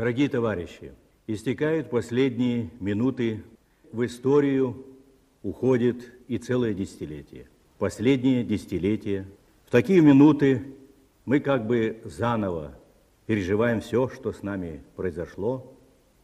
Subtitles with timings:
[0.00, 0.94] Дорогие товарищи,
[1.26, 3.44] истекают последние минуты
[3.92, 4.86] в историю,
[5.42, 7.48] уходит и целое десятилетие.
[7.76, 9.26] Последнее десятилетие.
[9.66, 10.62] В такие минуты
[11.26, 12.72] мы как бы заново
[13.26, 15.70] переживаем все, что с нами произошло,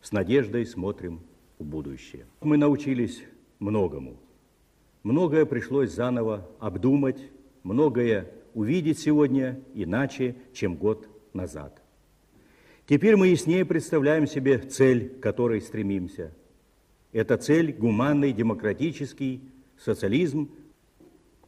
[0.01, 1.21] с надеждой смотрим
[1.59, 2.25] в будущее.
[2.41, 3.25] Мы научились
[3.59, 4.17] многому.
[5.03, 7.21] Многое пришлось заново обдумать,
[7.63, 11.83] многое увидеть сегодня иначе, чем год назад.
[12.87, 16.33] Теперь мы яснее представляем себе цель, к которой стремимся.
[17.13, 19.43] Это цель– гуманный, демократический
[19.77, 20.51] социализм.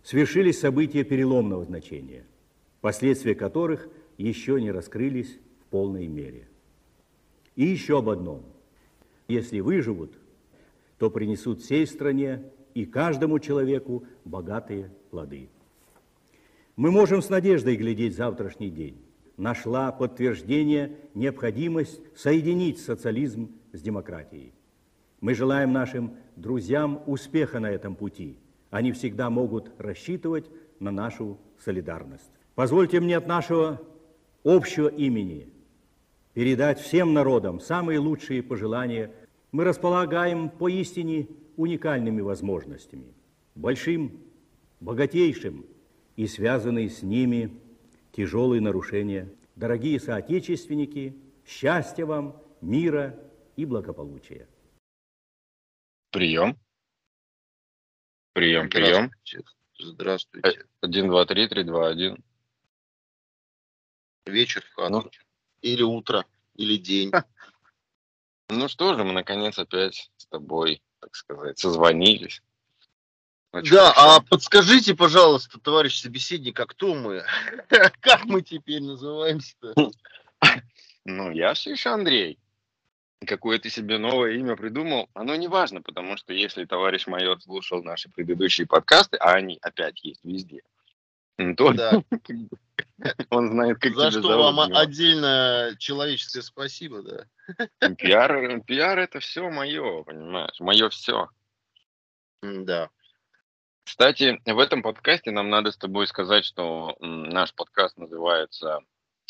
[0.02, 2.24] Свершились события переломного значения,
[2.80, 6.48] последствия которых еще не раскрылись в полной мере.
[7.54, 8.42] И еще об одном.
[9.28, 10.18] Если выживут,
[10.98, 12.42] то принесут всей стране
[12.74, 15.50] и каждому человеку богатые плоды.
[16.74, 19.07] Мы можем с надеждой глядеть завтрашний день
[19.38, 24.52] нашла подтверждение необходимость соединить социализм с демократией.
[25.20, 28.38] Мы желаем нашим друзьям успеха на этом пути.
[28.70, 32.30] Они всегда могут рассчитывать на нашу солидарность.
[32.54, 33.80] Позвольте мне от нашего
[34.44, 35.48] общего имени
[36.34, 39.12] передать всем народам самые лучшие пожелания.
[39.52, 43.14] Мы располагаем поистине уникальными возможностями,
[43.54, 44.20] большим,
[44.80, 45.64] богатейшим
[46.16, 47.52] и связанные с ними
[48.12, 49.28] тяжелые нарушения.
[49.58, 53.18] Дорогие соотечественники, счастья вам, мира
[53.56, 54.48] и благополучия.
[56.12, 56.56] Прием.
[58.34, 59.10] Прием, прием.
[59.76, 60.64] Здравствуйте.
[60.80, 62.22] Один, два, три, три, два, один.
[64.26, 65.10] Вечер в ну.
[65.60, 66.24] Или утро,
[66.54, 67.10] или день.
[68.50, 72.44] Ну что же, мы наконец опять с тобой, так сказать, созвонились.
[73.52, 74.16] Очень да, хорошо.
[74.16, 77.24] а подскажите, пожалуйста, товарищ собеседник, а кто мы?
[78.00, 79.90] Как мы теперь называемся-то?
[81.04, 82.38] Ну, я все еще Андрей.
[83.26, 87.82] Какое ты себе новое имя придумал, оно не важно, потому что если товарищ майор слушал
[87.82, 90.62] наши предыдущие подкасты, а они опять есть везде,
[91.56, 92.02] то да.
[93.30, 97.88] он знает, как За что вам отдельно человеческое спасибо, да.
[97.94, 101.28] Пиар, пиар это все мое, понимаешь, мое все.
[102.42, 102.90] Да.
[103.88, 108.80] Кстати, в этом подкасте нам надо с тобой сказать, что наш подкаст называется...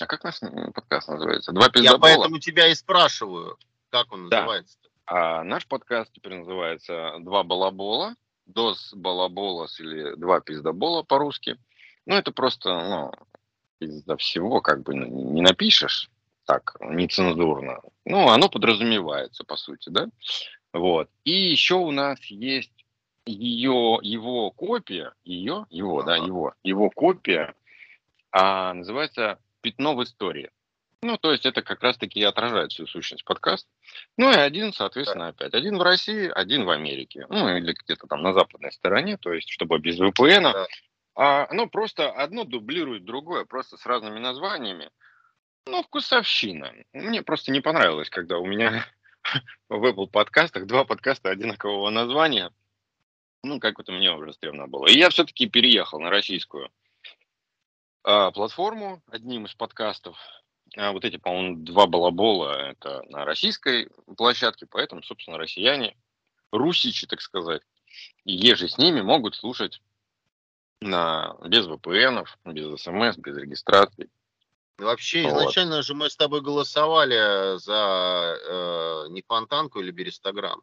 [0.00, 0.40] А как наш
[0.74, 1.52] подкаст называется?
[1.52, 2.10] Два пиздобола.
[2.10, 3.56] Я поэтому тебя и спрашиваю,
[3.90, 4.40] как он да.
[4.40, 4.78] называется.
[5.06, 8.16] А наш подкаст теперь называется «Два балабола»,
[8.46, 11.56] «Дос балаболос» или «Два пиздобола» по-русски.
[12.06, 13.12] Ну, это просто, ну,
[13.78, 16.10] из-за всего как бы не напишешь
[16.46, 17.80] так нецензурно.
[18.04, 20.08] Ну, оно подразумевается, по сути, да?
[20.72, 21.08] Вот.
[21.22, 22.72] И еще у нас есть
[23.28, 27.54] ее, его копия, ее, его, да, его, его копия
[28.30, 30.50] а, называется «Пятно в истории».
[31.02, 33.68] Ну, то есть это как раз-таки отражает всю сущность подкаста.
[34.16, 35.54] Ну и один, соответственно, опять.
[35.54, 37.24] Один в России, один в Америке.
[37.28, 40.52] Ну, или где-то там на западной стороне, то есть чтобы без VPN.
[40.52, 40.66] Да.
[41.14, 44.90] А, ну, просто одно дублирует другое, просто с разными названиями.
[45.66, 46.72] Ну, вкусовщина.
[46.92, 48.84] Мне просто не понравилось, когда у меня
[49.68, 52.50] в Apple подкастах два подкаста одинакового названия–
[53.42, 54.86] ну, как это мне уже стрёмно было.
[54.86, 56.70] И я все-таки переехал на российскую
[58.04, 60.16] а, платформу одним из подкастов.
[60.76, 65.96] А вот эти, по-моему, два балабола, это на российской площадке, поэтому, собственно, россияне,
[66.52, 67.62] русичи, так сказать,
[68.24, 69.80] и еже с ними могут слушать
[70.80, 74.10] на, без VPN, без смс, без регистрации.
[74.76, 75.42] Вообще, вот.
[75.42, 80.62] изначально же мы с тобой голосовали за э, не Фонтанку или Берестограм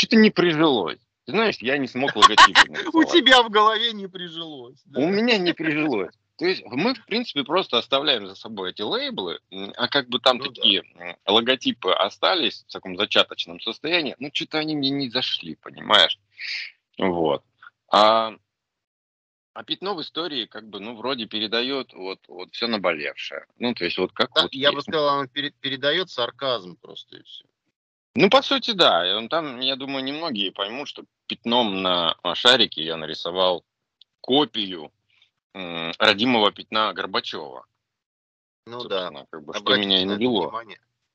[0.00, 0.98] что-то не прижилось.
[1.26, 2.56] Ты знаешь, я не смог логотип
[2.94, 4.82] У тебя в голове не прижилось.
[4.94, 6.14] У меня не прижилось.
[6.38, 9.40] То есть мы, в принципе, просто оставляем за собой эти лейблы,
[9.76, 11.14] а как бы там ну, такие да.
[11.26, 16.18] логотипы остались в таком зачаточном состоянии, ну, что-то они мне не зашли, понимаешь?
[16.96, 17.44] Вот.
[17.92, 18.32] А,
[19.52, 23.44] а пятно в истории, как бы, ну, вроде передает вот, вот все наболевшее.
[23.58, 24.54] Ну, то есть вот как да, вот...
[24.54, 24.76] Я есть.
[24.76, 27.44] бы сказал, он передает сарказм просто и все.
[28.14, 29.26] Ну, по сути, да.
[29.28, 33.64] Там, я думаю, немногие поймут, что пятном на шарике я нарисовал
[34.20, 34.92] копию
[35.52, 37.66] родимого пятна Горбачева.
[38.66, 39.10] Ну да.
[39.30, 40.52] Как бы, что меня и навело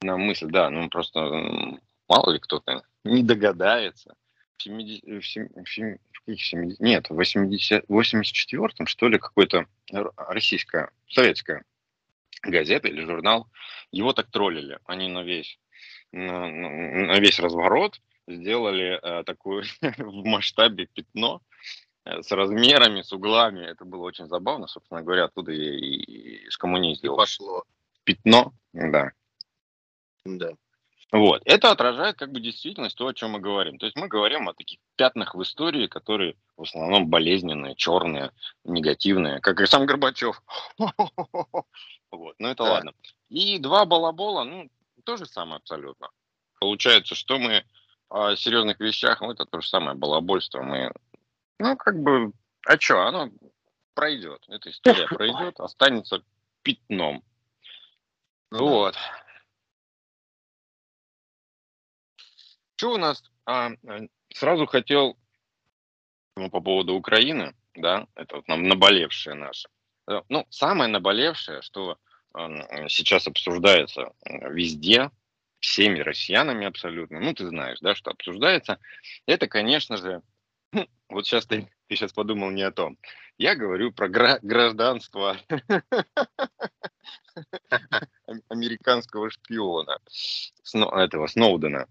[0.01, 1.19] на мысль, да, ну просто
[2.07, 4.15] мало ли кто-то не догадается.
[4.57, 9.67] В 70, в 70, в 70, нет, в 80, 84-м, что ли, какой-то
[10.17, 11.65] российская, советская
[12.41, 13.47] газета или журнал,
[13.91, 14.79] его так троллили.
[14.85, 15.59] Они на весь
[16.15, 21.41] на, на весь разворот сделали э, такую в масштабе пятно
[22.05, 23.65] э, с размерами, с углами.
[23.65, 27.17] Это было очень забавно, собственно говоря, оттуда и, и, и скоммунизировал.
[27.17, 27.63] Пошло.
[28.03, 29.11] пятно, да.
[30.25, 30.53] Да.
[31.11, 31.41] Вот.
[31.45, 33.77] Это отражает как бы действительность, то, о чем мы говорим.
[33.77, 38.31] То есть мы говорим о таких пятнах в истории, которые в основном болезненные, черные,
[38.63, 40.41] негативные, как и сам Горбачев.
[42.11, 42.35] Вот.
[42.39, 42.93] Но это ладно.
[43.27, 44.69] И два балабола, ну,
[45.05, 46.09] то же самое абсолютно.
[46.59, 47.63] Получается, что мы
[48.09, 50.61] о серьезных вещах, ну, это то же самое балабольство.
[50.61, 50.91] Мы,
[51.59, 52.33] ну, как бы,
[52.65, 53.29] а что, оно
[53.93, 54.43] пройдет.
[54.47, 56.23] Эта история пройдет, останется
[56.61, 57.23] пятном.
[58.51, 58.95] Ну, вот.
[62.75, 63.23] Что у нас?
[63.45, 65.17] А, э, сразу хотел
[66.35, 69.69] ну, по поводу Украины, да, это вот нам наболевшее наше.
[70.07, 71.97] Э, ну, самое наболевшее, что
[72.89, 75.11] сейчас обсуждается везде,
[75.59, 78.79] всеми россиянами абсолютно, ну, ты знаешь, да, что обсуждается,
[79.25, 80.21] это, конечно же,
[81.09, 82.97] вот сейчас ты, ты сейчас подумал не о том.
[83.37, 85.37] Я говорю про гра- гражданство
[88.49, 89.99] американского шпиона,
[90.73, 91.87] этого Сноудена.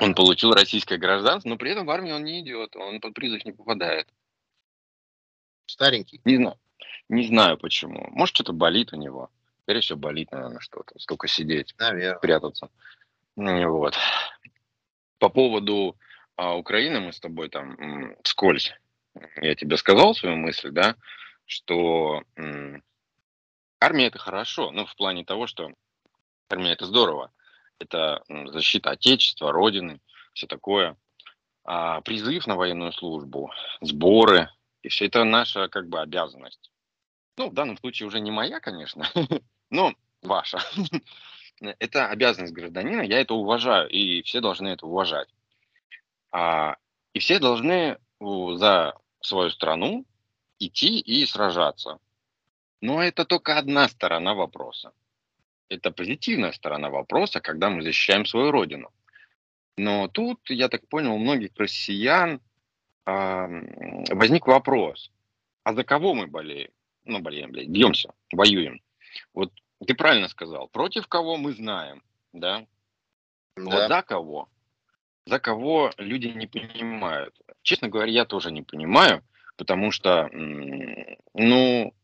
[0.00, 3.44] Он получил российское гражданство, но при этом в армию он не идет, он под призыв
[3.44, 4.08] не попадает.
[5.66, 6.20] Старенький.
[6.24, 6.58] Не знаю.
[7.08, 8.08] Не знаю почему.
[8.10, 9.30] Может, что-то болит у него.
[9.64, 10.98] Скорее всего, болит, наверное, что-то.
[10.98, 12.18] Столько сидеть, Наверное.
[12.18, 12.70] прятаться.
[13.36, 13.94] Вот.
[15.18, 15.96] По поводу
[16.36, 18.72] а, Украины мы с тобой там вскользь,
[19.40, 20.96] я тебе сказал свою мысль, да,
[21.46, 22.82] что м,
[23.80, 25.72] армия это хорошо, ну, в плане того, что
[26.50, 27.32] армия это здорово
[27.78, 28.22] это
[28.52, 30.00] защита Отечества, Родины,
[30.32, 30.96] все такое.
[31.64, 33.50] А призыв на военную службу,
[33.80, 34.50] сборы,
[34.82, 36.70] и все это наша как бы обязанность.
[37.36, 39.06] Ну, в данном случае уже не моя, конечно,
[39.70, 40.58] но ваша.
[41.78, 45.28] Это обязанность гражданина, я это уважаю, и все должны это уважать.
[46.32, 46.76] А,
[47.12, 50.04] и все должны за свою страну
[50.58, 52.00] идти и сражаться.
[52.80, 54.92] Но это только одна сторона вопроса
[55.68, 58.90] это позитивная сторона вопроса, когда мы защищаем свою родину.
[59.76, 62.40] Но тут, я так понял, у многих россиян
[63.06, 65.10] э, возник вопрос,
[65.64, 66.70] а за кого мы болеем?
[67.04, 68.80] Ну, болеем, блядь, бьемся, воюем.
[69.32, 69.52] Вот
[69.86, 72.02] ты правильно сказал, против кого мы знаем,
[72.32, 72.66] да?
[73.56, 73.62] да.
[73.62, 74.48] Вот за кого?
[75.26, 77.34] За кого люди не понимают.
[77.62, 79.22] Честно говоря, я тоже не понимаю,
[79.56, 81.94] потому что, ну,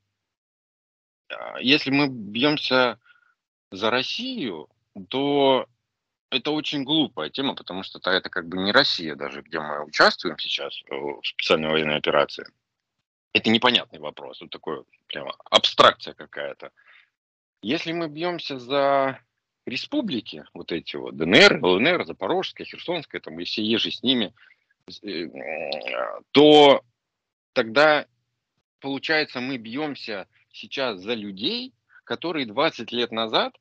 [1.28, 2.98] а, если мы бьемся
[3.70, 4.68] за Россию,
[5.08, 5.66] то
[6.30, 9.84] это очень глупая тема, потому что это, это как бы не Россия даже, где мы
[9.84, 12.46] участвуем сейчас э, в специальной военной операции.
[13.32, 16.72] Это непонятный вопрос, вот такой прямо абстракция какая-то.
[17.62, 19.20] Если мы бьемся за
[19.66, 24.34] республики, вот эти вот ДНР, ЛНР, Запорожская, Херсонская, там и все ежи с ними,
[25.02, 25.28] э,
[26.32, 26.82] то
[27.52, 28.06] тогда
[28.80, 31.72] получается мы бьемся сейчас за людей,
[32.04, 33.54] которые 20 лет назад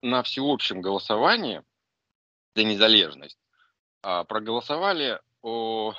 [0.00, 1.62] на всеобщем голосовании
[2.54, 3.38] за незалежность
[4.02, 5.94] а, проголосовали о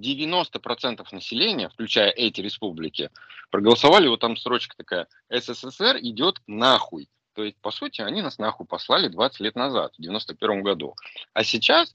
[0.00, 3.10] 90% населения, включая эти республики,
[3.50, 7.08] проголосовали, вот там строчка такая, СССР идет нахуй.
[7.34, 10.96] То есть, по сути, они нас нахуй послали 20 лет назад, в 91 году.
[11.32, 11.94] А сейчас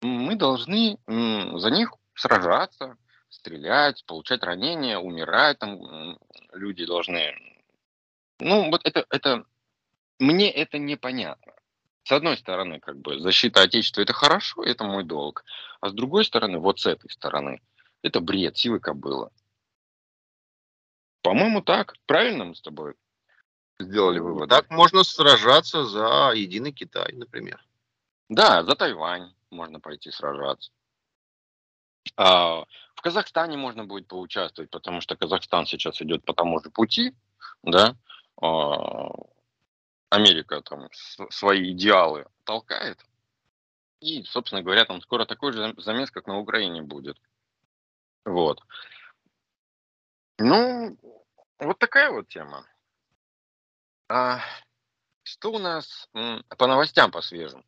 [0.00, 2.96] мы должны за них сражаться,
[3.28, 6.18] стрелять, получать ранения, умирать, там
[6.52, 7.34] люди должны
[8.40, 9.44] ну, вот это, это,
[10.18, 11.52] мне это непонятно.
[12.04, 15.44] С одной стороны, как бы защита Отечества это хорошо, это мой долг.
[15.80, 17.60] А с другой стороны, вот с этой стороны,
[18.02, 19.30] это бред, силы кобыла.
[21.22, 21.94] По-моему, так.
[22.06, 22.94] Правильно мы с тобой
[23.78, 24.48] сделали вывод.
[24.48, 27.62] Так можно сражаться за единый Китай, например.
[28.28, 30.70] Да, за Тайвань можно пойти сражаться.
[32.16, 32.64] А,
[32.94, 37.14] в Казахстане можно будет поучаствовать, потому что Казахстан сейчас идет по тому же пути,
[37.62, 37.96] да,
[38.40, 39.10] а,
[40.10, 40.88] Америка там
[41.30, 42.98] свои идеалы толкает.
[44.00, 47.16] И, собственно говоря, там скоро такой же замес, как на Украине будет.
[48.24, 48.60] Вот.
[50.38, 50.98] Ну,
[51.58, 52.66] вот такая вот тема.
[54.08, 54.40] А
[55.22, 57.64] что у нас по новостям по свежим?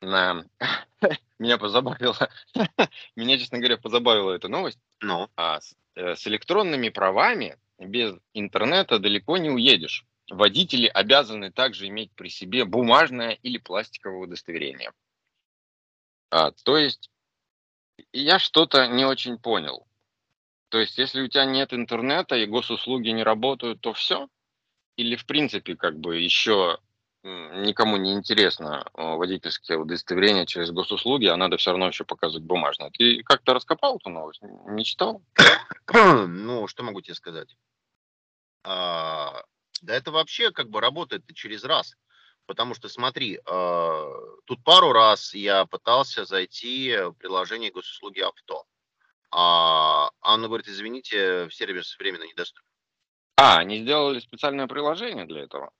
[0.00, 0.44] На...
[1.38, 2.30] Меня позабавила,
[3.16, 4.78] меня, честно говоря, позабавила эта новость.
[5.00, 5.28] Ну?
[5.36, 10.06] А, с, э, с электронными правами без интернета далеко не уедешь.
[10.30, 14.92] Водители обязаны также иметь при себе бумажное или пластиковое удостоверение.
[16.30, 17.10] А, то есть
[18.12, 19.86] я что-то не очень понял.
[20.68, 24.28] То есть если у тебя нет интернета и госуслуги не работают, то все?
[24.96, 26.78] Или в принципе как бы еще
[27.26, 32.90] никому не интересно водительское удостоверение через госуслуги, а надо все равно еще показывать бумажное.
[32.90, 34.42] Ты как-то раскопал эту новость?
[34.42, 35.22] Не читал?
[36.28, 37.56] Ну, что могу тебе сказать?
[38.64, 39.42] А,
[39.82, 41.94] Да это вообще как бы работает через раз.
[42.46, 44.12] Потому что, смотри, э,
[44.44, 48.64] тут пару раз я пытался зайти в приложение госуслуги авто.
[49.32, 52.70] А Анна говорит, извините, сервис временно недоступен.
[53.36, 55.72] А, они сделали специальное приложение для этого?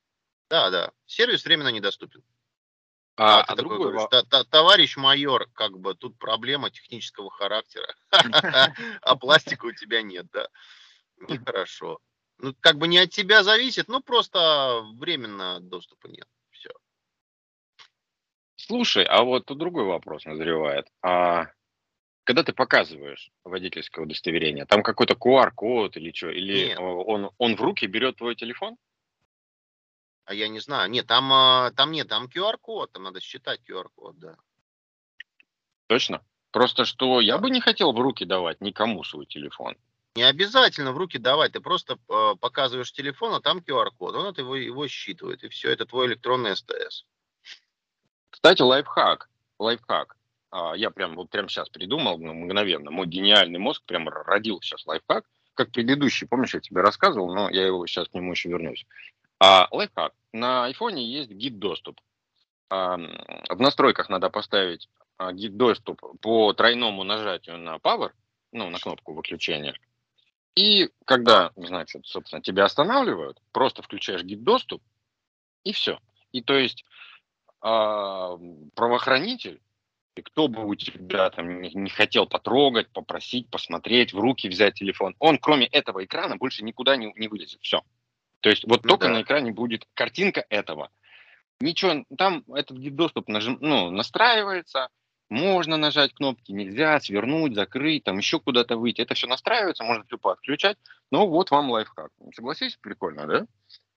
[0.50, 0.93] Да, да.
[1.07, 2.23] Сервис временно недоступен.
[3.17, 7.95] А, а, а другой говоришь, товарищ майор, как бы тут проблема технического характера,
[9.00, 10.49] а пластика у тебя нет, да?
[11.29, 11.99] Нехорошо.
[12.38, 16.28] Ну, как бы не от тебя зависит, ну, просто временно доступа нет.
[16.50, 16.71] Все.
[18.57, 20.87] Слушай, а вот тут другой вопрос назревает.
[21.02, 21.47] А
[22.25, 26.31] когда ты показываешь водительское удостоверение, там какой-то QR-код или что?
[26.31, 28.76] Или он, он в руки берет твой телефон?
[30.25, 30.90] А я не знаю.
[30.90, 34.37] Нет, там, а, там нет, там QR-код, там надо считать QR-код, да.
[35.87, 36.21] Точно?
[36.50, 39.76] Просто что я бы не хотел в руки давать никому свой телефон.
[40.17, 44.41] Не обязательно в руки давать, ты просто э, показываешь телефон, а там QR-код, он это
[44.41, 47.05] его, его считывает, и все, это твой электронный СТС.
[48.31, 50.17] Кстати, лайфхак, лайфхак.
[50.51, 54.87] А, я прям вот прямо сейчас придумал ну, мгновенно, мой гениальный мозг прям родил сейчас
[54.87, 58.87] лайфхак, как предыдущий, помнишь, я тебе рассказывал, но я его сейчас к нему еще вернусь.
[59.39, 60.15] А, лайфхак.
[60.33, 62.01] На айфоне есть гид-доступ.
[62.71, 68.13] А, в настройках надо поставить а, гид-доступ по тройному нажатию на Power,
[68.53, 69.77] ну, на кнопку выключения.
[70.57, 74.83] И когда, значит, собственно, тебя останавливают, просто включаешь гид-доступ,
[75.65, 76.01] и все.
[76.33, 76.85] И то есть
[77.63, 78.37] э,
[78.75, 79.61] правоохранитель,
[80.25, 85.15] кто бы у тебя там не, не хотел потрогать, попросить, посмотреть, в руки взять телефон,
[85.19, 87.61] он кроме этого экрана больше никуда не, не вылезет.
[87.61, 87.83] Все.
[88.41, 89.15] То есть вот ну, только да.
[89.15, 90.91] на экране будет картинка этого.
[91.61, 94.89] Ничего, там этот гид-доступ нажим, ну, настраивается,
[95.28, 99.00] можно нажать кнопки, нельзя, свернуть, закрыть, там еще куда-то выйти.
[99.00, 100.78] Это все настраивается, можно тупо отключать.
[101.11, 102.12] Ну вот вам лайфхак.
[102.35, 103.47] Согласись, прикольно, да?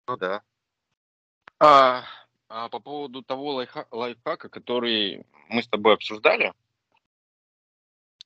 [0.06, 0.42] Ну да.
[1.60, 2.04] А,
[2.48, 6.54] а по поводу того лайфха, лайфхака, который мы с тобой обсуждали,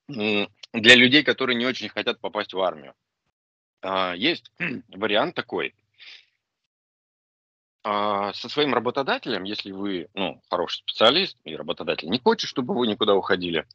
[0.09, 2.95] для людей, которые не очень хотят попасть в армию,
[3.81, 4.53] а, есть
[4.89, 5.75] вариант такой.
[7.85, 12.87] А, со своим работодателем, если вы ну, хороший специалист и работодатель не хочет, чтобы вы
[12.87, 13.67] никуда уходили,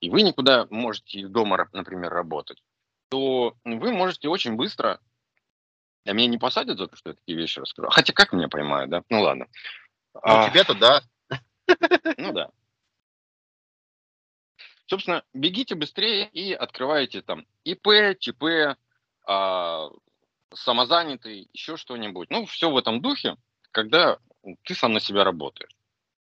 [0.00, 2.62] и вы никуда можете из дома, например, работать,
[3.10, 5.00] то вы можете очень быстро,
[6.06, 7.90] а меня не посадят за то, что я такие вещи расскажу.
[7.90, 9.02] Хотя как меня поймают, да?
[9.10, 9.46] Ну ладно.
[10.14, 11.02] Ну, а, тебе-то да.
[12.16, 12.50] Ну да.
[14.86, 18.76] Собственно, бегите быстрее и открываете там ИП, ЧП,
[19.26, 19.90] а,
[20.54, 22.30] самозанятый, еще что-нибудь.
[22.30, 23.36] Ну, все в этом духе,
[23.70, 24.18] когда
[24.64, 25.74] ты сам на себя работаешь.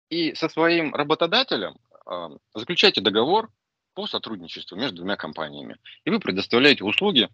[0.09, 3.49] И со своим работодателем э, заключайте договор
[3.93, 5.77] по сотрудничеству между двумя компаниями.
[6.05, 7.29] И вы предоставляете услуги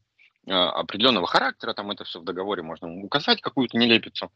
[0.45, 4.31] э, определенного характера, там это все в договоре можно указать, какую-то нелепицу.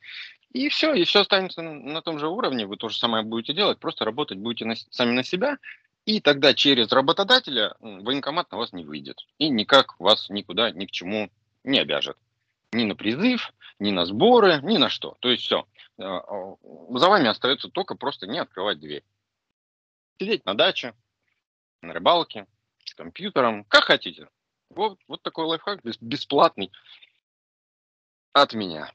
[0.52, 3.54] И все, и все останется на, на том же уровне, вы то же самое будете
[3.54, 5.58] делать, просто работать будете на, сами на себя,
[6.06, 9.20] и тогда через работодателя военкомат на вас не выйдет.
[9.38, 11.30] И никак вас никуда, ни к чему
[11.64, 12.18] не обяжет
[12.72, 15.18] ни на призыв, ни на сборы, ни на что.
[15.20, 15.68] То есть все.
[15.98, 16.20] Э,
[16.90, 19.04] за вами остается только просто не открывать дверь.
[20.20, 20.96] Сидеть на даче,
[21.82, 22.48] на рыбалке,
[22.86, 24.30] с компьютером, как хотите.
[24.70, 26.72] Вот, вот такой лайфхак бесплатный
[28.34, 28.94] от меня.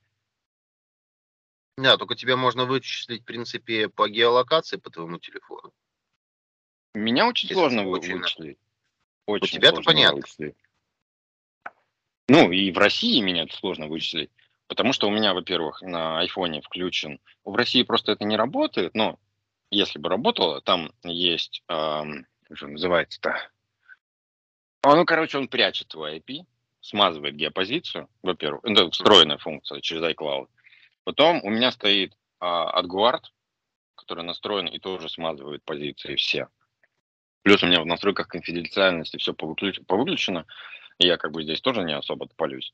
[1.76, 5.74] Да, только тебе можно вычислить, в принципе, по геолокации по твоему телефону.
[6.94, 8.58] Меня очень Если сложно вычислить.
[9.26, 10.22] Очень У тебя-то понятно.
[10.22, 10.56] Вычислить.
[12.28, 14.30] Ну, и в России меня это сложно вычислить,
[14.66, 17.20] потому что у меня, во-первых, на айфоне включен.
[17.44, 19.18] В России просто это не работает, но
[19.70, 23.50] если бы работало, там есть, эм, как же называется-то?
[24.82, 26.44] А, ну, короче, он прячет твой IP,
[26.80, 30.48] смазывает геопозицию, во-первых, это встроенная функция через iCloud.
[31.04, 33.22] Потом у меня стоит э, AdGuard,
[33.94, 36.48] который настроен и тоже смазывает позиции все.
[37.42, 40.46] Плюс у меня в настройках конфиденциальности все повыключено.
[40.98, 42.72] Я как бы здесь тоже не особо полюсь.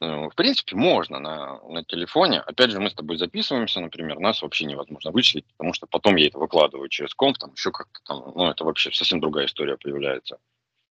[0.00, 2.40] Ну, в принципе, можно на, на телефоне.
[2.40, 6.26] Опять же, мы с тобой записываемся, например, нас вообще невозможно вычислить, потому что потом я
[6.26, 10.38] это выкладываю через комп, там еще как-то там, ну, это вообще совсем другая история появляется.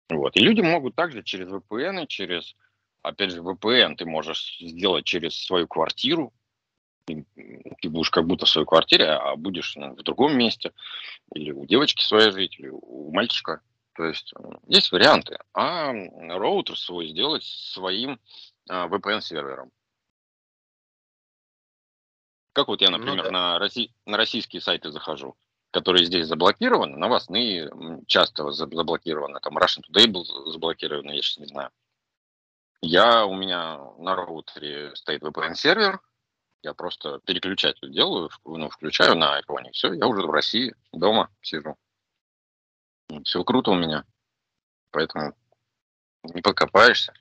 [0.08, 0.36] Вот.
[0.36, 2.56] И люди могут также через VPN, через,
[3.02, 6.32] опять же, VPN ты можешь сделать через свою квартиру,
[7.06, 7.24] ты
[7.88, 10.72] будешь как будто в своей квартире, а будешь ну, в другом месте,
[11.32, 13.60] или у девочки своей жить, или у мальчика.
[13.96, 14.32] То есть
[14.66, 15.38] есть варианты.
[15.54, 18.20] А роутер свой сделать своим
[18.68, 19.70] а, VPN-сервером.
[22.52, 23.30] Как вот я, ну например, ну, да.
[23.30, 23.90] на, Росси...
[24.04, 25.36] на российские сайты захожу,
[25.70, 27.70] которые здесь заблокированы, новостные
[28.06, 31.70] часто заблокированы, там Russian Today был заблокирован, я сейчас не знаю.
[32.82, 36.00] Я, у меня на роутере стоит VPN-сервер,
[36.62, 41.76] я просто переключатель делаю, ну, включаю на iPhone, все, я уже в России, дома сижу.
[43.24, 44.04] Все круто у меня,
[44.90, 45.36] поэтому
[46.24, 47.12] не покопаешься.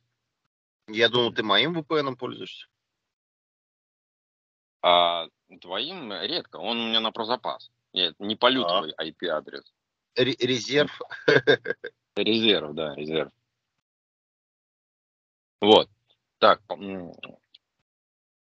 [0.88, 2.68] Я думал, ты моим VPN пользуешься.
[4.82, 5.28] А
[5.62, 7.72] твоим редко, он у меня на прозапас.
[7.94, 8.82] Нет, не полю а.
[8.82, 9.74] твой IP-адрес.
[10.16, 11.02] Резерв.
[12.16, 13.32] Резерв, да, резерв.
[15.62, 15.90] Вот.
[16.38, 16.62] Так,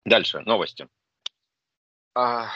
[0.04, 0.88] дальше, новости.
[2.14, 2.50] А...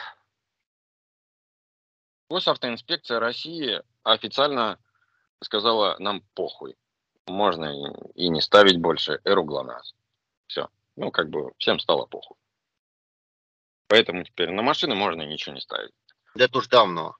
[2.28, 4.78] Госавтоинспекция России официально
[5.42, 6.76] сказала нам похуй.
[7.26, 7.73] Можно
[8.14, 9.94] и, не ставить больше эру ГЛОНАСС.
[10.47, 10.68] Все.
[10.97, 12.37] Ну, как бы всем стало похуй.
[13.88, 15.92] Поэтому теперь на машины можно ничего не ставить.
[16.35, 17.16] Да это уж давно.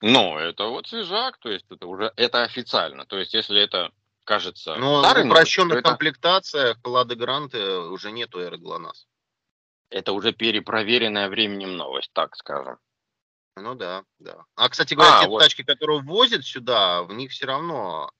[0.00, 3.06] Ну, это вот свежак, то есть это уже это официально.
[3.06, 3.90] То есть, если это
[4.24, 4.76] кажется.
[4.76, 5.90] Но старый, в упрощенных это...
[5.90, 9.06] комплектациях Лады Гранты уже нету эры ГЛОНАСС.
[9.90, 12.78] Это уже перепроверенная временем новость, так скажем.
[13.56, 14.44] Ну да, да.
[14.56, 15.40] А, кстати говоря, а, те вот.
[15.40, 18.10] тачки, которые ввозят сюда, в них все равно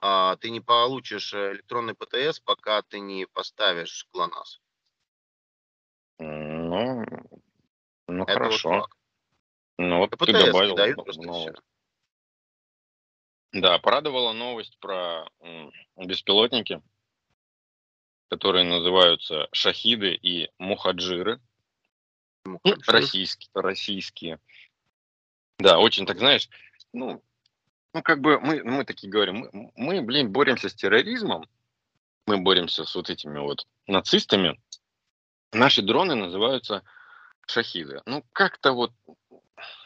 [0.00, 4.60] а, ты не получишь электронный ПТС, пока ты не поставишь ГЛОНАСС.
[6.18, 7.04] Ну,
[8.06, 8.70] ну Это хорошо.
[8.70, 8.90] Вот
[9.78, 10.74] ну вот ПТС ты добавил.
[10.76, 11.62] Дают новость.
[13.52, 15.28] Да, порадовала новость про
[15.96, 16.82] беспилотники,
[18.28, 21.40] которые называются шахиды и мухаджиры.
[22.44, 22.94] Мухаджир.
[22.94, 24.40] Российские, российские.
[25.58, 26.48] Да, очень так, знаешь,
[26.92, 27.22] ну,
[27.94, 31.48] ну как бы мы, мы такие говорим, мы, мы, блин, боремся с терроризмом,
[32.26, 34.60] мы боремся с вот этими вот нацистами.
[35.52, 36.82] Наши дроны называются
[37.46, 38.00] шахиды.
[38.06, 38.92] Ну, как-то вот,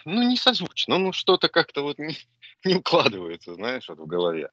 [0.04, 2.16] ну, не созвучно, ну, что-то как-то вот не,
[2.64, 4.50] не укладывается, знаешь, вот в голове.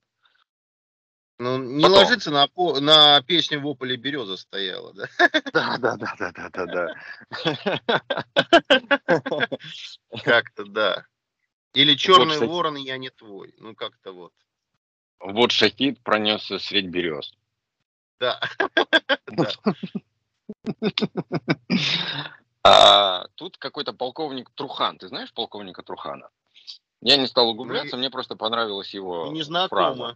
[1.40, 1.98] Ну, не Потом.
[1.98, 2.48] ложится на,
[2.80, 5.08] на песню в ополе береза стояла, да?
[5.52, 6.96] Да, да, да, да, да, да, да.
[10.24, 11.06] Как-то да.
[11.74, 13.56] Или черный вот, ворон, я не твой.
[13.58, 14.34] Ну, как-то вот.
[15.20, 17.34] Вот шахид пронесся средь берез.
[18.20, 18.40] Да.
[22.64, 24.98] А тут какой-то полковник Трухан.
[24.98, 26.30] Ты знаешь полковника Трухана?
[27.02, 30.16] Я не стал углубляться, ну, мне просто понравилась его не фраза.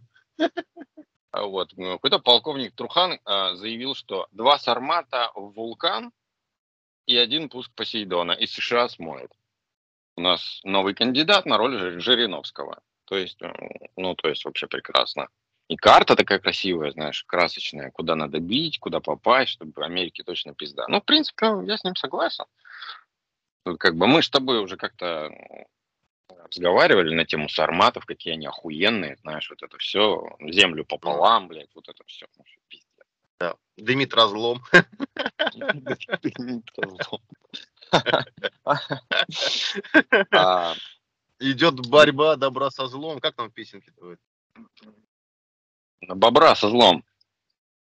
[1.32, 1.74] А вот.
[1.76, 6.12] Какой-то полковник Трухан а, заявил, что два Сармата в вулкан
[7.06, 9.32] и один пуск Посейдона из США смоет.
[10.16, 12.82] У нас новый кандидат на роль Жириновского.
[13.06, 13.40] То есть,
[13.96, 15.30] ну, то есть вообще прекрасно.
[15.68, 20.88] И карта такая красивая, знаешь, красочная, куда надо бить, куда попасть, чтобы Америке точно пизда.
[20.88, 22.46] Ну, в принципе, я с ним согласен.
[23.78, 25.30] Как бы мы с тобой уже как-то
[26.30, 31.88] разговаривали на тему сарматов, какие они охуенные, знаешь, вот это все, землю пополам, блядь, вот
[31.88, 32.88] это все, ну, пиздец.
[33.40, 33.56] Да.
[33.78, 34.64] Дымит разлом.
[40.32, 40.76] А,
[41.40, 43.20] Идет борьба добра со злом.
[43.20, 44.20] Как там в песенке будет?
[46.02, 47.04] Бобра со злом.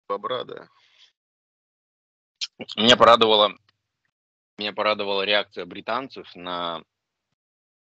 [0.07, 0.69] Бобра, да.
[2.77, 3.57] Меня порадовала,
[4.59, 6.83] меня порадовала реакция британцев на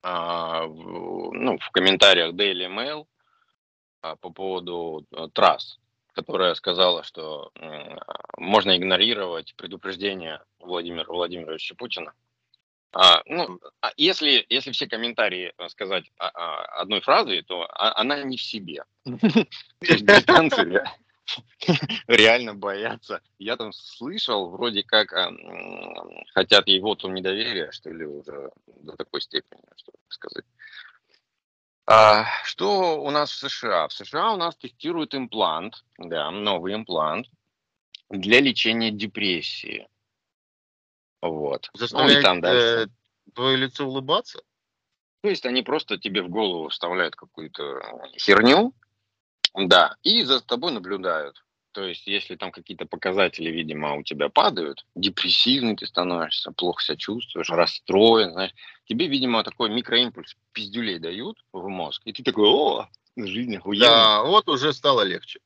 [0.03, 3.07] ну, в комментариях Daily Mail
[4.01, 5.79] а, по поводу а, трасс,
[6.13, 7.51] которая сказала, что
[8.37, 12.13] можно игнорировать предупреждение Владимира Владимировича Путина.
[12.93, 13.59] А, ну,
[13.97, 18.83] если, если все комментарии сказать одной фразой, то она не в себе.
[19.81, 20.83] Британцы
[22.07, 23.21] реально боятся.
[23.39, 25.31] Я там слышал, вроде как а,
[26.33, 30.45] хотят ей воту недоверия, что ли, уже до такой степени, что сказать.
[31.85, 33.87] А, что у нас в США?
[33.87, 37.27] В США у нас тестируют имплант, да, новый имплант
[38.09, 39.87] для лечения депрессии.
[41.21, 41.69] Вот.
[41.73, 42.89] Заставляет ну, там дальше.
[42.89, 44.41] Э, твое лицо улыбаться?
[45.21, 47.81] То есть они просто тебе в голову вставляют какую-то
[48.17, 48.73] херню,
[49.55, 51.43] да, и за тобой наблюдают.
[51.71, 56.97] То есть, если там какие-то показатели, видимо, у тебя падают, депрессивный ты становишься, плохо себя
[56.97, 58.53] чувствуешь, расстроен, знаешь,
[58.85, 63.89] тебе, видимо, такой микроимпульс пиздюлей дают в мозг, и ты такой, о, жизнь охуенная.
[63.89, 65.39] Да, вот уже стало легче.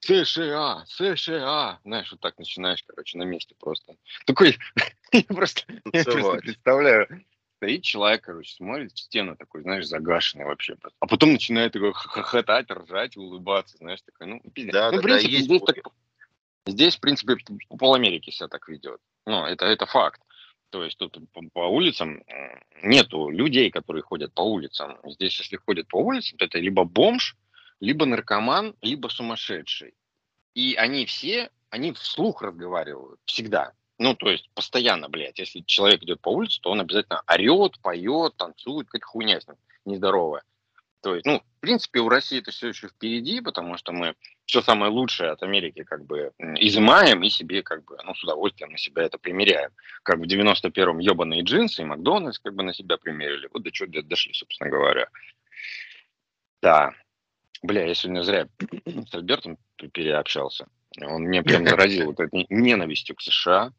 [0.00, 3.96] США, США, знаешь, вот так начинаешь, короче, на месте просто.
[4.26, 4.58] Такой,
[5.12, 5.62] я просто,
[5.92, 7.24] я просто представляю,
[7.62, 10.76] стоит человек, короче, смотрит в стену такой, знаешь, загашенный вообще.
[10.98, 14.72] А потом начинает такой хохотать, ржать, улыбаться, знаешь, такой, ну, пиздец.
[14.72, 15.76] Да, ну, да, в принципе, да, здесь, так,
[16.66, 17.36] здесь, в принципе,
[17.78, 19.00] пол Америки себя так ведет.
[19.26, 20.20] Ну, это, это факт.
[20.70, 21.16] То есть тут
[21.52, 22.24] по улицам
[22.82, 24.98] нету людей, которые ходят по улицам.
[25.04, 27.36] Здесь, если ходят по улицам, то это либо бомж,
[27.78, 29.94] либо наркоман, либо сумасшедший.
[30.54, 33.72] И они все, они вслух разговаривают всегда.
[33.98, 38.36] Ну, то есть постоянно, блядь, если человек идет по улице, то он обязательно орет, поет,
[38.36, 40.42] танцует, какая хуйня с ним нездоровая.
[41.02, 44.14] То есть, ну, в принципе, у России это все еще впереди, потому что мы
[44.46, 48.70] все самое лучшее от Америки как бы изымаем и себе как бы, ну, с удовольствием
[48.70, 49.70] на себя это примеряем.
[50.04, 53.48] Как в 91-м ебаные джинсы и Макдональдс как бы на себя примерили.
[53.52, 55.08] Вот до чего дошли, собственно говоря.
[56.62, 56.92] Да.
[57.62, 58.46] Бля, я сегодня зря
[59.08, 59.58] с Альбертом
[59.92, 60.68] переобщался.
[61.00, 63.72] Он мне прям заразил вот этой ненавистью к США.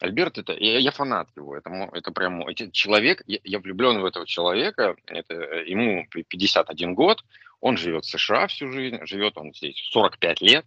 [0.00, 4.04] Альберт это, я, я фанат его, это, это прям, это человек, я, я влюблен в
[4.04, 7.24] этого человека, это, э, ему 51 год,
[7.60, 10.64] он живет в США всю жизнь, живет он здесь 45 лет,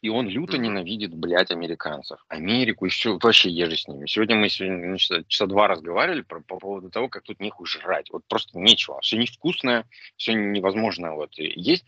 [0.00, 4.06] и он люто ненавидит, блядь, американцев, Америку и все, вообще ежи с ними.
[4.06, 7.66] Сегодня мы сегодня ну, часа, часа два разговаривали по, по поводу того, как тут нехуй
[7.66, 11.84] жрать, вот просто нечего, все невкусное, все невозможно вот есть.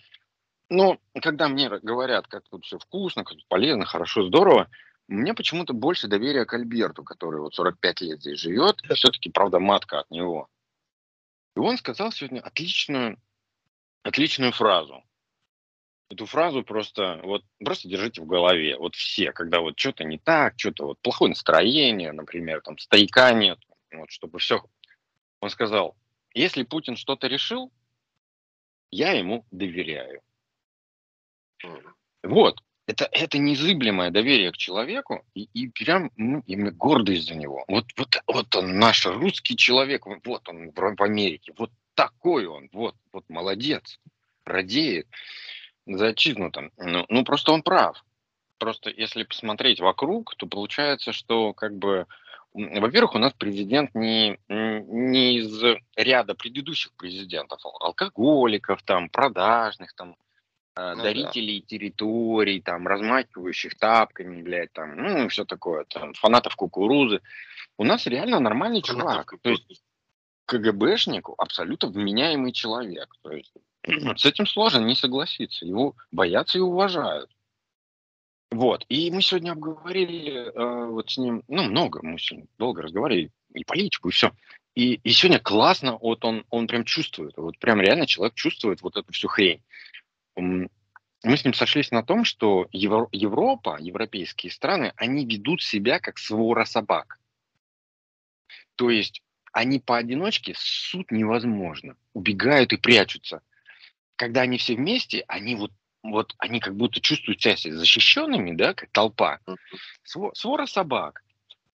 [0.70, 4.68] Но когда мне говорят, как тут все вкусно, как тут полезно, хорошо, здорово,
[5.08, 10.00] мне почему-то больше доверия к Альберту, который вот 45 лет здесь живет, все-таки, правда, матка
[10.00, 10.48] от него.
[11.56, 13.20] И он сказал сегодня отличную,
[14.02, 15.04] отличную фразу.
[16.10, 18.76] Эту фразу просто, вот, просто держите в голове.
[18.78, 23.58] Вот все, когда вот что-то не так, что-то вот плохое настроение, например, там стояка нет,
[23.92, 24.64] вот, чтобы все.
[25.40, 25.96] Он сказал,
[26.32, 27.72] если Путин что-то решил,
[28.90, 30.22] я ему доверяю.
[32.22, 37.64] Вот, это, это незыблемое доверие к человеку, и, и прям ну, именно гордость за него.
[37.68, 42.68] Вот, вот, вот он, наш русский человек, вот он в, в Америке, вот такой он,
[42.72, 43.98] вот, вот молодец,
[44.44, 45.06] радеет
[45.86, 46.70] за отчизну там.
[46.76, 48.04] Ну, ну, просто он прав.
[48.58, 52.06] Просто если посмотреть вокруг, то получается, что как бы,
[52.52, 55.62] во-первых, у нас президент не, не из
[55.96, 60.16] ряда предыдущих президентов, алкоголиков, там, продажных, там,
[60.76, 61.66] ну, дарителей да.
[61.66, 67.20] территорий, там, размахивающих тапками, блядь, там, ну, все такое, там, фанатов кукурузы.
[67.78, 69.34] У нас реально нормальный чувак.
[69.42, 69.82] То есть
[70.46, 73.14] КГБшник абсолютно вменяемый человек.
[73.22, 73.52] То есть
[74.16, 75.64] с этим сложно не согласиться.
[75.64, 77.30] Его боятся и уважают.
[78.50, 78.84] Вот.
[78.88, 83.64] И мы сегодня обговорили э, вот с ним, ну, много, мы сегодня долго разговаривали, и
[83.64, 84.32] политику, и все.
[84.74, 88.96] И, и сегодня классно, вот он, он прям чувствует, вот прям реально человек чувствует вот
[88.96, 89.60] эту всю хрень
[90.36, 96.64] мы с ним сошлись на том, что Европа, европейские страны, они ведут себя как свора
[96.64, 97.18] собак.
[98.76, 103.40] То есть они поодиночке суд невозможно, убегают и прячутся.
[104.16, 108.90] Когда они все вместе, они вот, вот они как будто чувствуют себя защищенными, да, как
[108.90, 109.38] толпа.
[110.04, 111.24] Свора собак.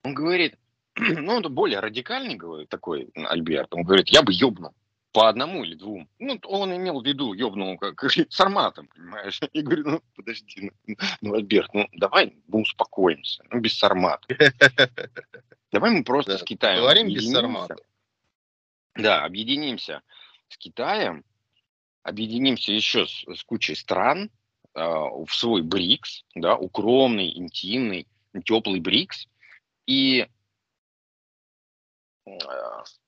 [0.03, 0.57] Он говорит,
[0.95, 4.73] ну, он более радикальный, говорит, такой Альберт, он говорит, я бы ёбнул
[5.11, 6.07] по одному или двум.
[6.19, 9.39] Ну, он имел в виду ебнул как с арматом, понимаешь.
[9.53, 14.27] Я говорю, ну, подожди, ну, ну Альберт, ну, давай мы успокоимся, ну, без сармата.
[15.71, 17.75] Давай мы просто с Китаем Говорим без сармата.
[18.95, 20.01] Да, объединимся
[20.47, 21.23] с Китаем,
[22.01, 24.31] объединимся еще с, с кучей стран
[24.73, 28.07] э, в свой БРИКС, да, укромный, интимный,
[28.45, 29.27] теплый БРИКС,
[29.85, 30.27] и
[32.25, 32.31] э,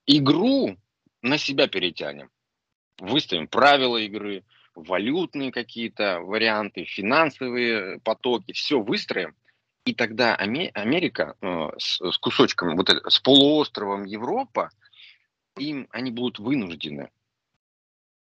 [0.06, 0.78] игру
[1.22, 2.30] на себя перетянем.
[3.00, 4.44] Выставим правила игры,
[4.76, 9.36] валютные какие-то варианты, финансовые потоки, все выстроим.
[9.86, 14.70] И тогда Америка э, с, кусочком, вот с полуостровом Европа,
[15.58, 17.10] им они будут вынуждены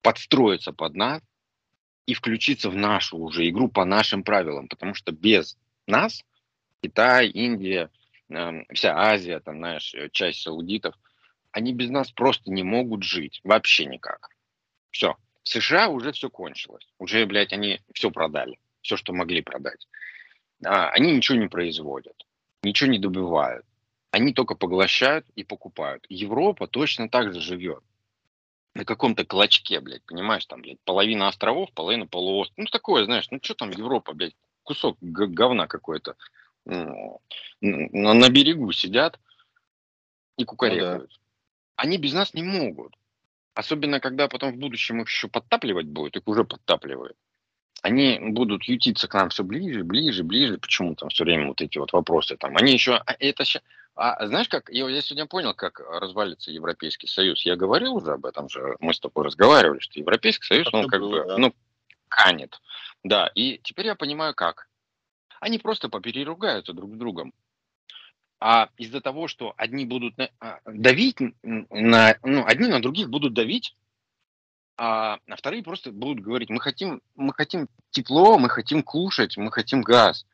[0.02, 1.22] подстроиться под нас
[2.06, 6.24] и включиться в нашу уже игру по нашим правилам, потому что без нас
[6.82, 7.90] Китай, Индия,
[8.28, 10.94] э, вся Азия, там, знаешь, часть саудитов–
[11.54, 13.40] они без нас просто не могут жить.
[13.44, 14.28] Вообще никак.
[14.90, 15.16] Все.
[15.44, 16.84] В США уже все кончилось.
[16.98, 18.58] Уже, блядь, они все продали.
[18.82, 19.86] Все, что могли продать.
[20.64, 22.26] А, они ничего не производят.
[22.64, 23.64] Ничего не добывают.
[24.10, 26.04] Они только поглощают и покупают.
[26.08, 27.84] Европа точно так же живет.
[28.74, 32.64] На каком-то клочке, блядь, понимаешь, там, блядь, половина островов, половина полуострова.
[32.64, 36.16] Ну, такое, знаешь, ну, что там Европа, блядь, кусок говна какой-то.
[36.64, 37.20] На,
[37.60, 39.20] на берегу сидят
[40.36, 41.02] и кукарекают.
[41.02, 41.23] Ну, да
[41.76, 42.94] они без нас не могут.
[43.54, 47.16] Особенно, когда потом в будущем их еще подтапливать будет, их уже подтапливают.
[47.82, 50.58] Они будут ютиться к нам все ближе, ближе, ближе.
[50.58, 52.56] Почему там все время вот эти вот вопросы там?
[52.56, 52.94] Они еще...
[52.94, 53.44] А, это
[53.94, 57.42] а знаешь, как я, я сегодня понял, как развалится Европейский Союз.
[57.42, 61.00] Я говорил уже об этом же, мы с тобой разговаривали, что Европейский Союз, он как
[61.00, 61.38] бы, да.
[61.38, 61.54] ну,
[62.08, 62.60] канет.
[63.04, 64.68] Да, и теперь я понимаю, как.
[65.40, 67.34] Они просто попереругаются друг с другом
[68.46, 73.74] а из-за того, что одни будут а, давить на, ну, одни на других будут давить,
[74.76, 79.50] а, а вторые просто будут говорить, мы хотим, мы хотим тепло, мы хотим кушать, мы
[79.50, 80.26] хотим газ.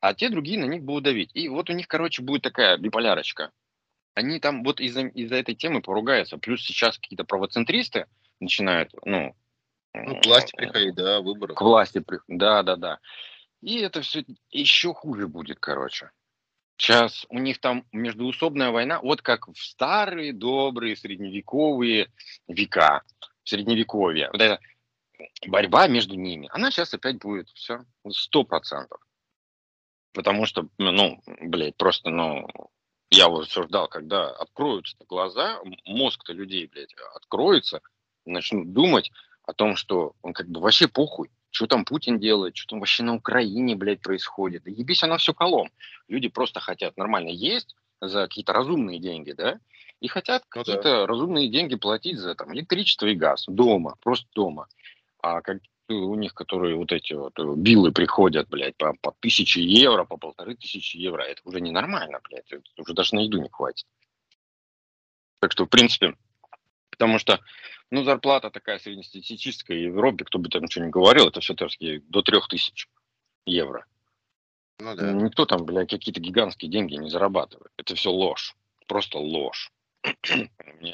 [0.00, 1.30] А те другие на них будут давить.
[1.32, 3.50] И вот у них, короче, будет такая биполярочка.
[4.12, 6.36] Они там вот из-за из этой темы поругаются.
[6.36, 8.08] Плюс сейчас какие-то правоцентристы
[8.40, 9.34] начинают, ну...
[9.94, 11.54] Ну, к власти приходить, да, выборы.
[11.54, 12.98] К власти, да, да, да.
[13.62, 16.10] И это все еще хуже будет, короче.
[16.76, 22.10] Сейчас у них там междуусобная война, вот как в старые добрые средневековые
[22.48, 23.02] века,
[23.44, 24.30] средневековье.
[24.32, 24.60] Вот эта
[25.46, 29.00] борьба между ними, она сейчас опять будет все сто процентов.
[30.12, 32.46] Потому что, ну, блядь, просто, ну,
[33.10, 37.80] я вот все ждал, когда откроются глаза, мозг-то людей, блядь, откроется,
[38.24, 39.10] начнут думать
[39.44, 43.04] о том, что он как бы вообще похуй, что там Путин делает, что там вообще
[43.04, 44.64] на Украине, блядь, происходит.
[44.64, 45.70] Да ебись она все колом.
[46.08, 49.60] Люди просто хотят нормально есть за какие-то разумные деньги, да,
[50.00, 51.06] и хотят ну, какие-то да.
[51.06, 54.66] разумные деньги платить за там электричество и газ дома, просто дома.
[55.22, 59.62] А как у них, которые вот эти вот э, билы приходят, блядь, по, по тысяче
[59.62, 63.48] евро, по полторы тысячи евро, это уже ненормально, блядь, это уже даже на еду не
[63.48, 63.86] хватит.
[65.38, 66.16] Так что, в принципе,
[66.94, 67.40] потому что,
[67.90, 72.22] ну, зарплата такая среднестатистическая в Европе, кто бы там что ни говорил, это все-таки до
[72.22, 72.88] трех тысяч
[73.46, 73.84] евро.
[74.78, 75.12] Ну, да.
[75.12, 77.72] Никто там, блядь, какие-то гигантские деньги не зарабатывает.
[77.76, 78.54] Это все ложь.
[78.86, 79.72] Просто ложь.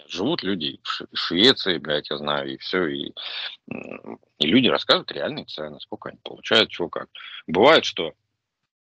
[0.07, 3.13] живут люди в Швеции, блядь, я знаю, и все, и,
[3.69, 7.09] и люди рассказывают реальные цены, сколько они получают, чего как.
[7.47, 8.15] Бывает, что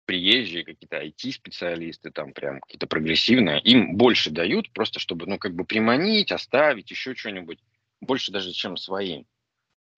[0.04, 5.64] приезжие какие-то IT-специалисты, там прям какие-то прогрессивные, им больше дают, просто чтобы, ну, как бы
[5.64, 7.58] приманить, оставить, еще что-нибудь,
[8.00, 9.26] больше даже, чем своим.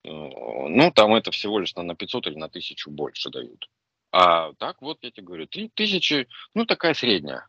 [0.03, 3.69] Ну, там это всего лишь на 500 или на 1000 больше дают.
[4.11, 7.47] А так вот, я тебе говорю, 3000, ну, такая средняя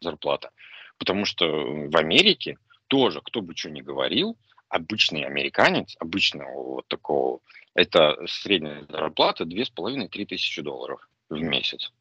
[0.00, 0.50] зарплата.
[0.98, 4.36] Потому что в Америке тоже, кто бы что ни говорил,
[4.68, 7.40] обычный американец, обычного вот такого,
[7.74, 11.92] это средняя зарплата 2,5-3 тысячи долларов в месяц.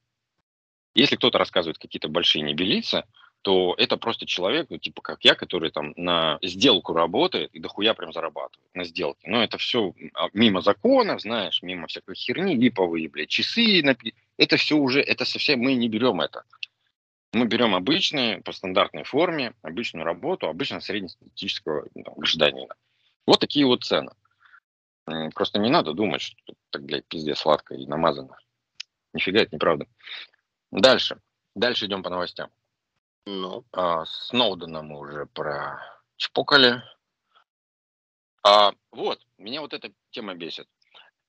[0.94, 3.04] Если кто-то рассказывает какие-то большие небелицы,
[3.42, 7.94] то это просто человек, ну, типа как я, который там на сделку работает и дохуя
[7.94, 9.28] прям зарабатывает на сделке.
[9.30, 13.82] Но это все а, мимо закона, знаешь, мимо всякой херни, липовые, блядь, часы.
[14.38, 16.44] Это все уже, это совсем, мы не берем это.
[17.34, 22.76] Мы берем обычные, по стандартной форме, обычную работу, обычно среднестатистического ну, гражданина.
[23.26, 24.12] Вот такие вот цены.
[25.34, 26.36] Просто не надо думать, что
[26.70, 28.38] так, блядь, пиздец сладко и намазано.
[29.14, 29.86] Нифига это неправда.
[30.72, 31.20] Дальше.
[31.56, 32.50] Дальше идем по новостям.
[33.26, 33.66] Ну.
[33.72, 36.82] А, Сноудена мы уже прочпокали.
[38.44, 40.68] А, вот, меня вот эта тема бесит.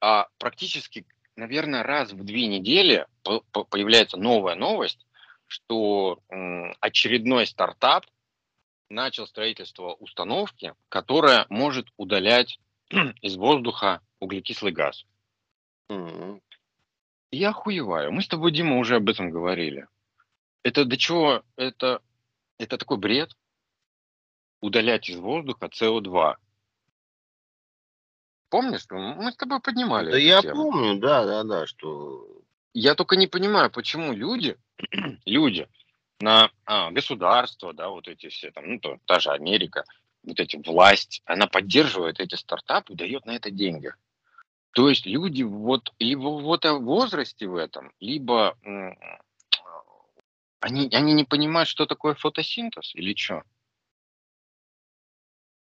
[0.01, 5.07] А, практически, наверное, раз в две недели по по появляется новая новость,
[5.47, 6.23] что
[6.81, 8.07] очередной стартап
[8.89, 12.59] начал строительство установки, которая может удалять
[13.21, 15.05] из воздуха углекислый газ.
[17.33, 18.13] Я охуеваю.
[18.13, 19.89] Мы с тобой, Дима, уже об этом говорили.
[20.63, 21.43] Это до чего?
[21.57, 22.03] Это,
[22.59, 23.35] это такой бред.
[24.61, 26.37] Удалять из воздуха СО2.
[28.51, 30.71] Помнишь, мы с тобой поднимали Да я тему.
[30.71, 32.43] помню, да, да, да, что...
[32.75, 34.59] Я только не понимаю, почему люди
[35.25, 35.69] люди
[36.21, 39.85] на а, государство, да, вот эти все, там, ну, то, та же Америка,
[40.23, 43.95] вот эти власть, она поддерживает эти стартапы, дает на это деньги.
[44.73, 48.57] То есть люди вот либо в этом возрасте в этом, либо
[50.61, 53.43] они, они не понимают, что такое фотосинтез или что.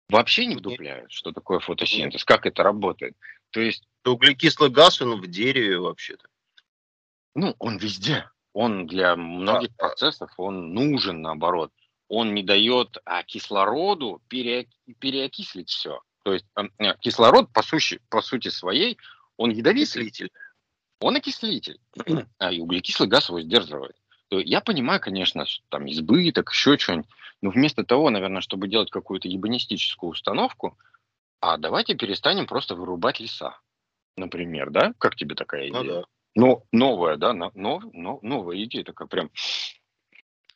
[0.09, 3.15] Вообще не вдупляют, что такое фотосинтез, как это работает.
[3.51, 3.87] То есть...
[4.05, 6.27] Углекислый газ, он в дереве вообще-то.
[7.35, 8.25] Ну, он везде
[8.57, 11.71] он для многих а, процессов он нужен наоборот.
[12.07, 14.67] Он не дает а кислороду пере,
[14.97, 16.01] переокислить все.
[16.27, 16.45] То есть
[16.99, 18.97] кислород по сути, по сути своей,
[19.37, 20.11] он ядовитый.
[20.99, 21.79] Он окислитель.
[22.37, 23.95] А и углекислый газ его сдерживает.
[24.27, 27.09] То я понимаю, конечно, там избыток, еще что-нибудь,
[27.41, 30.77] но вместо того, наверное, чтобы делать какую-то ебанистическую установку,
[31.39, 33.57] а давайте перестанем просто вырубать леса,
[34.17, 34.93] например, да?
[34.97, 35.93] Как тебе такая ну идея?
[35.93, 36.07] Ну, да.
[36.35, 39.31] Но новая, да, нов, нов, новая идея такая прям.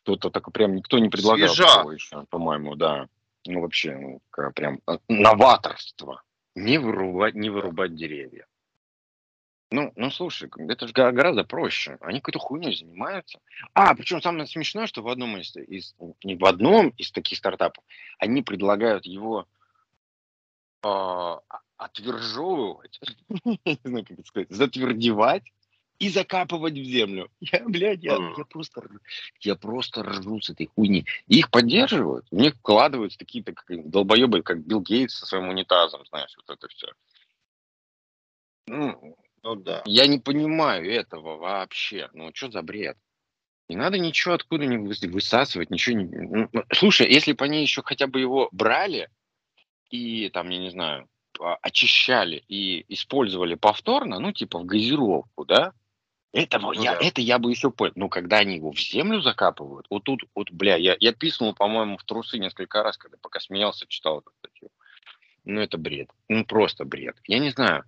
[0.01, 1.85] Кто-то так прям никто не предлагал Свежа.
[1.93, 3.07] еще, по-моему, да.
[3.45, 4.21] Ну, вообще, ну,
[4.53, 6.21] прям а, новаторство.
[6.55, 8.45] Не вырубать, не вырубать деревья.
[9.71, 11.97] Ну, ну, слушай, это же гораздо проще.
[12.01, 13.39] Они какой-то хуйней занимаются.
[13.73, 17.83] А, причем самое смешное, что в одном из, из не в одном из таких стартапов,
[18.19, 19.47] они предлагают его
[20.83, 21.35] э,
[21.77, 22.99] отвержевывать,
[23.45, 25.43] не знаю, как это сказать, затвердевать
[26.01, 27.29] и закапывать в землю.
[27.39, 28.81] Я, блядь, я, я просто,
[29.41, 31.05] я просто ржу с этой хуйни.
[31.27, 36.35] Их поддерживают, в них вкладываются такие-то как, долбоебы, как Билл Гейтс со своим унитазом, знаешь,
[36.37, 36.87] вот это все.
[38.65, 39.83] Ну, ну да.
[39.85, 42.09] Я не понимаю этого вообще.
[42.13, 42.97] Ну, что за бред?
[43.69, 46.05] Не надо ничего откуда не высасывать, ничего не...
[46.05, 49.07] Ну, ну, слушай, если бы они еще хотя бы его брали
[49.91, 51.07] и там, я не знаю,
[51.61, 55.73] очищали и использовали повторно, ну, типа в газировку, да,
[56.33, 56.99] этого ну, я, да.
[57.05, 57.93] это я бы еще понял.
[57.95, 61.97] Но когда они его в землю закапывают, вот тут, вот, бля, я, я писнул, по-моему,
[61.97, 64.69] в трусы несколько раз, когда пока смеялся, читал эту статью.
[65.43, 66.09] Ну, это бред.
[66.29, 67.17] Ну, просто бред.
[67.25, 67.83] Я не знаю.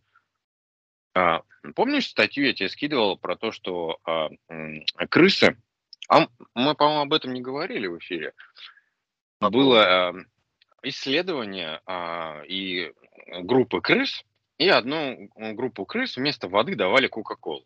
[1.15, 1.43] А,
[1.75, 4.29] помнишь статью я тебе скидывал про то, что а,
[5.10, 5.58] крысы
[6.10, 8.34] а мы, по-моему, об этом не говорили в эфире.
[9.39, 10.23] Было э,
[10.84, 12.93] исследование э, и
[13.41, 14.23] группы крыс,
[14.58, 17.65] и одну группу крыс вместо воды давали Кока-Колу.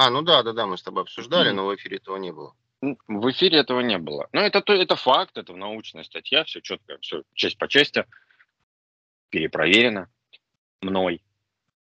[0.00, 2.54] А, ну да, да, да, мы с тобой обсуждали, но в эфире этого не было.
[2.80, 4.28] В эфире этого не было.
[4.30, 8.04] Но это, это факт, это научная статья, все четко, все часть по части,
[9.30, 10.08] перепроверено
[10.82, 11.20] мной.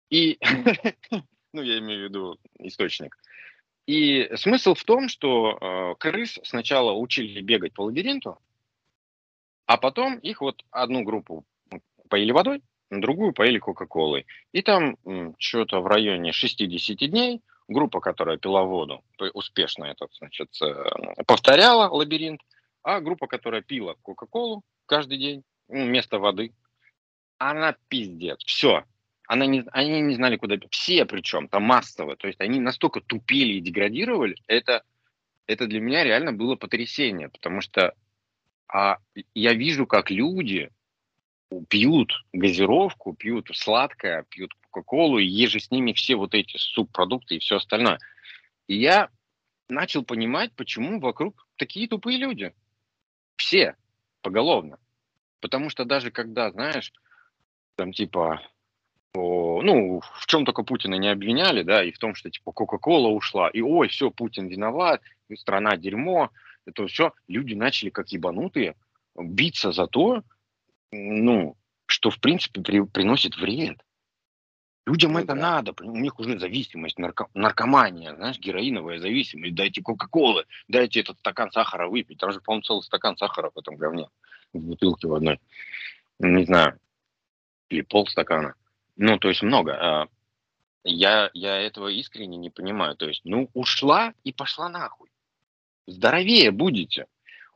[0.08, 0.38] И,
[1.52, 3.14] ну, я имею в виду источник.
[3.84, 8.38] И смысл в том, что э, крыс сначала учили бегать по лабиринту,
[9.66, 11.44] а потом их вот одну группу
[12.08, 14.24] поили водой, другую поили Кока-Колой.
[14.52, 14.96] И там
[15.38, 19.04] что-то в районе 60 дней группа, которая пила воду,
[19.34, 22.40] успешно этот, значит, э, повторяла лабиринт,
[22.82, 26.52] а группа, которая пила Кока-Колу каждый день вместо воды,
[27.36, 28.42] она пиздец.
[28.44, 28.84] Все,
[29.26, 30.56] она не, они не знали, куда...
[30.70, 32.16] Все причем, там массово.
[32.16, 34.82] То есть они настолько тупели и деградировали, это,
[35.46, 37.94] это для меня реально было потрясение, потому что
[38.66, 38.98] а,
[39.34, 40.70] я вижу, как люди
[41.68, 44.52] пьют газировку, пьют сладкое, пьют
[44.82, 47.98] кока-колу, и есть с ними все вот эти субпродукты и все остальное.
[48.66, 49.10] И я
[49.68, 52.52] начал понимать, почему вокруг такие тупые люди.
[53.36, 53.76] Все,
[54.22, 54.78] поголовно.
[55.40, 56.92] Потому что даже когда, знаешь,
[57.76, 58.40] там типа
[59.14, 63.48] ну, в чем только Путина не обвиняли, да, и в том, что, типа, Кока-Кола ушла,
[63.48, 65.02] и, ой, все, Путин виноват,
[65.36, 66.30] страна дерьмо,
[66.66, 68.76] это все, люди начали, как ебанутые,
[69.16, 70.22] биться за то,
[70.92, 73.78] ну, что, в принципе, при, приносит вред.
[74.88, 75.34] Людям ну, это да.
[75.34, 79.54] надо, у них уже зависимость, нарко, наркомания, знаешь, героиновая зависимость.
[79.54, 82.16] Дайте Кока-Колы, дайте этот стакан сахара выпить.
[82.16, 84.08] Там же, по-моему, целый стакан сахара в этом говне,
[84.54, 85.40] в бутылке в одной.
[86.20, 86.78] Не знаю,
[87.68, 88.54] или полстакана.
[88.96, 89.76] Ну, то есть много.
[89.78, 90.08] А,
[90.84, 92.96] я, я этого искренне не понимаю.
[92.96, 95.10] То есть, ну, ушла и пошла нахуй.
[95.86, 97.08] Здоровее будете.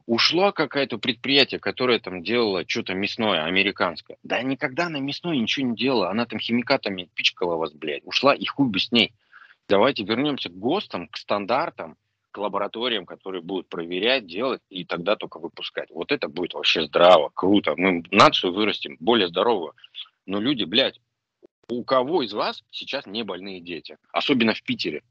[0.06, 4.16] Ушло какое-то предприятие, которое там делало что-то мясное, американское.
[4.22, 6.10] Да никогда она мясное ничего не делала.
[6.10, 8.04] Она там химикатами пичкала вас, блядь.
[8.04, 9.12] Ушла и хуй бы с ней.
[9.68, 11.96] Давайте вернемся к ГОСТам, к стандартам,
[12.32, 15.90] к лабораториям, которые будут проверять, делать и тогда только выпускать.
[15.90, 17.74] Вот это будет вообще здраво, круто.
[17.76, 19.74] Мы нацию вырастим, более здоровую.
[20.26, 20.98] Но люди, блядь,
[21.68, 23.98] у кого из вас сейчас не больные дети?
[24.12, 25.02] Особенно в Питере.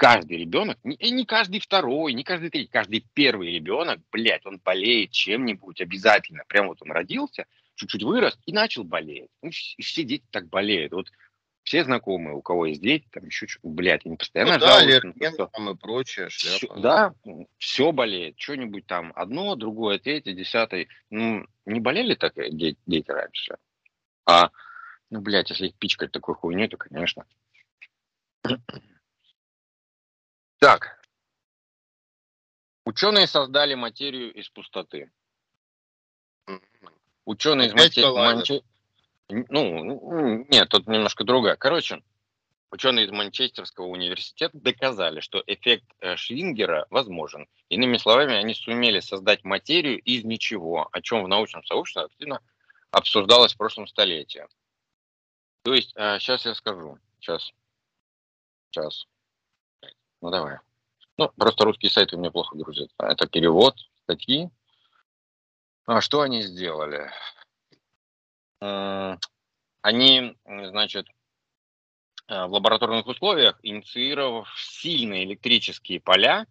[0.00, 5.10] Каждый ребенок, и не каждый второй, не каждый третий, каждый первый ребенок, блядь, он болеет
[5.10, 6.42] чем-нибудь обязательно.
[6.48, 9.28] Прям вот он родился, чуть-чуть вырос и начал болеть.
[9.42, 10.94] Ну, все дети так болеют.
[10.94, 11.08] Вот
[11.64, 15.12] все знакомые, у кого есть дети, там еще блядь, они постоянно ну, да, аллерген,
[15.52, 16.56] там и прочее, шляпа.
[16.56, 17.14] Все, да,
[17.58, 20.86] все болеет, что-нибудь там, одно, другое, третье, десятое.
[21.10, 23.58] Ну, не болели так дети, дети раньше?
[24.24, 24.50] А
[25.10, 27.26] ну, блядь, если их пичкать такой хуйней, то, конечно.
[30.60, 31.02] Так.
[32.84, 35.10] Ученые создали материю из пустоты.
[37.24, 38.14] Ученые из материи...
[38.14, 38.62] Манче...
[39.28, 41.56] Ну, нет, тут немножко другая.
[41.56, 42.02] Короче,
[42.70, 47.48] ученые из Манчестерского университета доказали, что эффект э, Швингера возможен.
[47.68, 52.42] Иными словами, они сумели создать материю из ничего, о чем в научном сообществе активно
[52.90, 54.46] обсуждалось в прошлом столетии.
[55.62, 56.98] То есть, сейчас я скажу.
[57.20, 57.52] Сейчас.
[58.70, 59.06] Сейчас.
[60.20, 60.58] Ну, давай.
[61.16, 62.90] Ну, просто русские сайты у меня плохо грузят.
[62.98, 64.50] Это перевод статьи.
[65.86, 67.10] А что они сделали?
[69.82, 71.06] Они, значит,
[72.30, 76.46] а, в лабораторных условиях, инициировав сильные электрические поля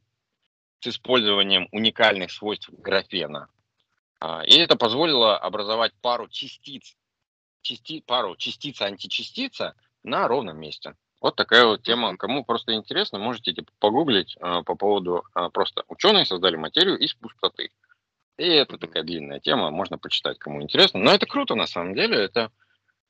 [0.81, 3.49] с использованием уникальных свойств графена,
[4.19, 6.97] а, и это позволило образовать пару частиц
[7.61, 10.95] части, пару частица-античастица на ровном месте.
[11.21, 12.15] Вот такая вот тема.
[12.17, 17.13] Кому просто интересно, можете типа, погуглить э, по поводу э, просто ученые создали материю из
[17.13, 17.71] пустоты.
[18.37, 20.99] И это такая длинная тема, можно почитать, кому интересно.
[21.01, 22.17] Но это круто на самом деле.
[22.17, 22.51] Это,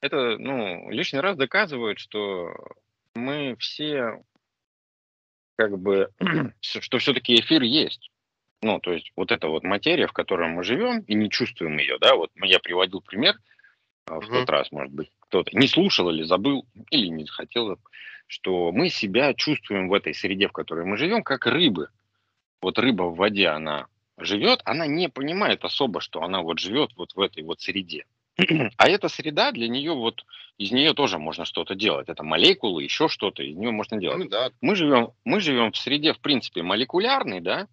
[0.01, 2.51] это ну, лишний раз доказывает, что
[3.13, 4.23] мы все
[5.55, 6.09] как бы,
[6.61, 8.09] что все-таки эфир есть.
[8.61, 11.97] Ну, то есть вот эта вот материя, в которой мы живем и не чувствуем ее,
[11.99, 13.37] да, вот я приводил пример
[14.09, 14.39] в mm-hmm.
[14.39, 17.77] тот раз, может быть, кто-то не слушал или забыл, или не хотел,
[18.27, 21.89] что мы себя чувствуем в этой среде, в которой мы живем, как рыбы.
[22.61, 23.87] Вот рыба в воде, она
[24.17, 28.05] живет, она не понимает особо, что она вот живет вот в этой вот среде.
[28.77, 30.25] А эта среда для нее вот
[30.57, 32.09] из нее тоже можно что-то делать.
[32.09, 34.19] Это молекулы, еще что-то из нее можно делать.
[34.19, 34.51] Ну, да.
[34.61, 37.67] Мы живем, мы живем в среде в принципе молекулярной, да,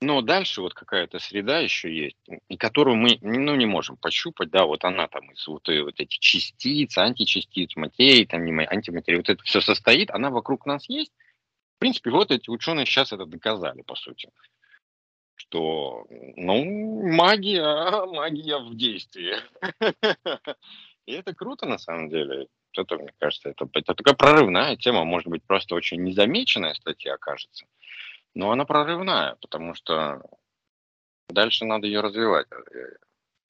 [0.00, 2.16] но дальше вот какая-то среда еще есть,
[2.48, 6.18] и которую мы ну, не можем пощупать, да, вот она там из вот, вот эти
[6.18, 11.12] частиц, античастиц, материи, там не антиматерии, вот это все состоит, она вокруг нас есть.
[11.76, 14.30] В принципе, вот эти ученые сейчас это доказали, по сути
[15.36, 16.64] что, ну,
[17.02, 19.36] магия, магия в действии.
[21.06, 22.48] И это круто на самом деле.
[22.76, 27.64] Это, мне кажется, это, это такая прорывная тема, может быть, просто очень незамеченная статья окажется.
[28.36, 30.20] Но она прорывная, потому что
[31.30, 32.46] дальше надо ее развивать.
[32.52, 32.96] Э,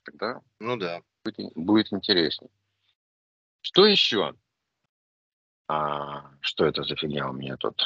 [0.05, 1.03] тогда ну да.
[1.25, 2.53] будет, будет интереснее.
[3.63, 4.37] Что еще?
[5.67, 7.83] А, что это за фигня у меня тут?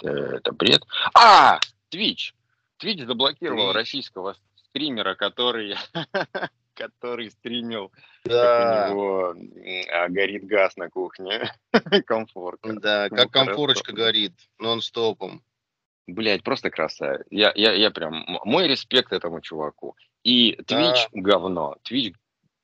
[0.00, 0.82] Это, это бред.
[1.14, 1.60] А,
[1.94, 2.34] Twitch.
[2.82, 3.74] Twitch заблокировал Twitch.
[3.74, 5.76] российского стримера, который,
[6.74, 7.92] который стримил,
[8.24, 8.88] да.
[8.88, 9.34] как у него
[9.92, 11.54] а, горит газ на кухне.
[12.08, 12.58] Комфорт.
[12.64, 15.44] Да, как комфорочка горит, нон-стопом.
[16.06, 17.26] Блять, просто красавец.
[17.30, 18.24] Я, я, я прям...
[18.44, 19.96] Мой респект этому чуваку.
[20.24, 21.08] И Twitch да.
[21.12, 21.76] говно.
[21.88, 22.14] Twitch,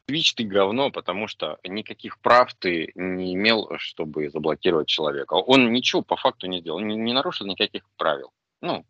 [0.09, 5.35] Twitch ты говно, потому что никаких прав ты не имел, чтобы заблокировать человека.
[5.35, 8.33] Он ничего по факту не сделал, не, не нарушил никаких правил.
[8.61, 8.85] Ну,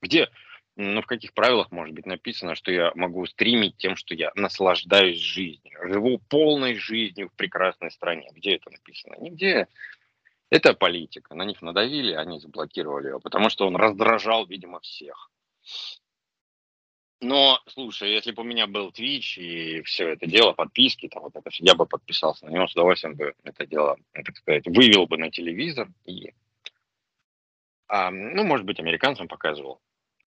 [0.00, 0.28] где
[0.76, 5.18] ну, в каких правилах может быть написано, что я могу стримить тем, что я наслаждаюсь
[5.18, 8.30] жизнью, живу полной жизнью в прекрасной стране.
[8.34, 9.16] Где это написано?
[9.20, 9.68] Нигде.
[10.50, 11.34] Это политика.
[11.34, 15.30] На них надавили, они заблокировали его, потому что он раздражал, видимо, всех.
[17.20, 21.36] Но, слушай, если бы у меня был Twitch и все это дело, подписки, там вот
[21.36, 25.18] это, я бы подписался на него, с удовольствием бы это дело, так сказать, вывел бы
[25.18, 26.32] на телевизор и,
[27.88, 29.80] а, ну, может быть, американцам показывал.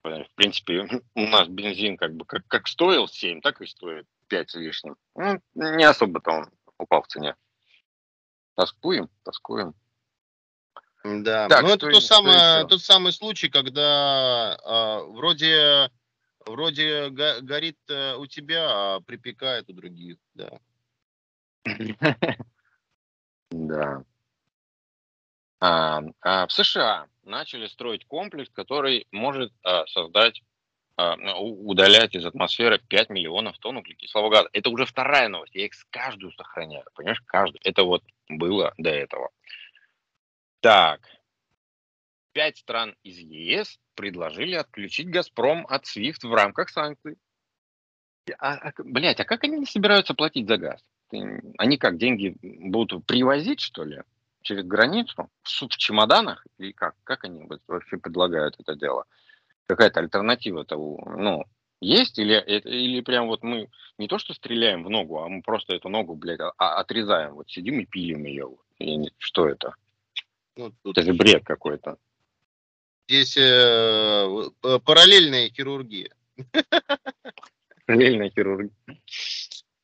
[0.03, 4.49] В принципе, у нас бензин как бы как, как стоил 7, так и стоит 5
[4.51, 4.95] с лишним.
[5.15, 7.35] Ну, не особо-то он упал в цене.
[8.55, 9.73] Тоскуем, тоскуем.
[11.03, 15.91] Да, так, ну это то самое, тот самый случай, когда э, вроде,
[16.45, 20.59] вроде го, горит э, у тебя, а припекает у других, да.
[23.51, 24.03] Да.
[25.59, 30.41] А, а в США начали строить комплекс, который может а, создать,
[30.97, 34.49] а, удалять из атмосферы 5 миллионов тонн углекислого газа.
[34.53, 35.55] Это уже вторая новость.
[35.55, 36.83] Я их каждую сохраняю.
[36.95, 37.61] Понимаешь, каждую.
[37.63, 39.29] Это вот было до этого.
[40.63, 41.01] Так.
[42.31, 47.17] Пять стран из ЕС предложили отключить «Газпром» от SWIFT в рамках санкций.
[48.39, 50.81] А, а, блядь, а как они собираются платить за газ?
[51.57, 54.01] Они как, деньги будут привозить, что ли?
[54.43, 56.95] через границу в, в чемоданах или как?
[57.03, 59.05] Как они вообще предлагают это дело?
[59.65, 61.45] Какая-то альтернатива того, ну,
[61.79, 65.75] есть или, или прям вот мы не то что стреляем в ногу, а мы просто
[65.75, 68.49] эту ногу, блядь, а, а отрезаем, вот сидим и пилим ее.
[68.79, 69.75] Не, что это?
[70.55, 70.97] Ну, тут...
[70.97, 71.97] Это же бред какой-то.
[73.07, 74.49] Здесь э,
[74.85, 76.09] параллельная хирургия.
[77.85, 78.71] Параллельная хирургия.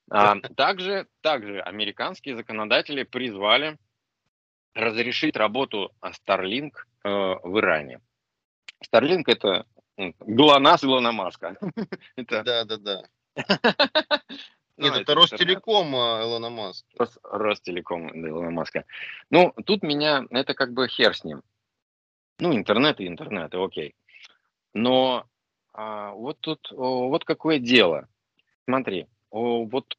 [0.09, 3.77] А, также, также американские законодатели призвали
[4.73, 6.71] разрешить работу Starlink
[7.03, 7.99] э, в Иране.
[8.83, 9.65] Starlink это
[9.97, 11.57] ГЛОНАСС Илона Маска.
[12.15, 13.03] Да, да, да.
[14.79, 17.09] Нет, это Ростелеком а, Илона Маска.
[17.23, 18.85] Ростелеком Илона Маска.
[19.29, 21.41] Ну, тут меня, это как бы хер с ним.
[22.39, 23.95] Ну, интернет и интернет, и окей.
[24.73, 25.25] Но
[25.73, 28.07] а, вот тут, о, вот какое дело.
[28.65, 29.97] Смотри, о, вот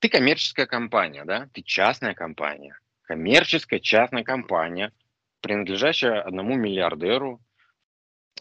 [0.00, 4.92] ты коммерческая компания, да, ты частная компания коммерческая частная компания,
[5.40, 7.40] принадлежащая одному миллиардеру,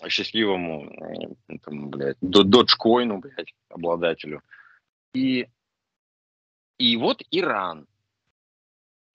[0.10, 4.42] счастливому, там, блядь, доджкоину, блядь, обладателю.
[5.14, 5.48] И,
[6.78, 7.88] и вот Иран.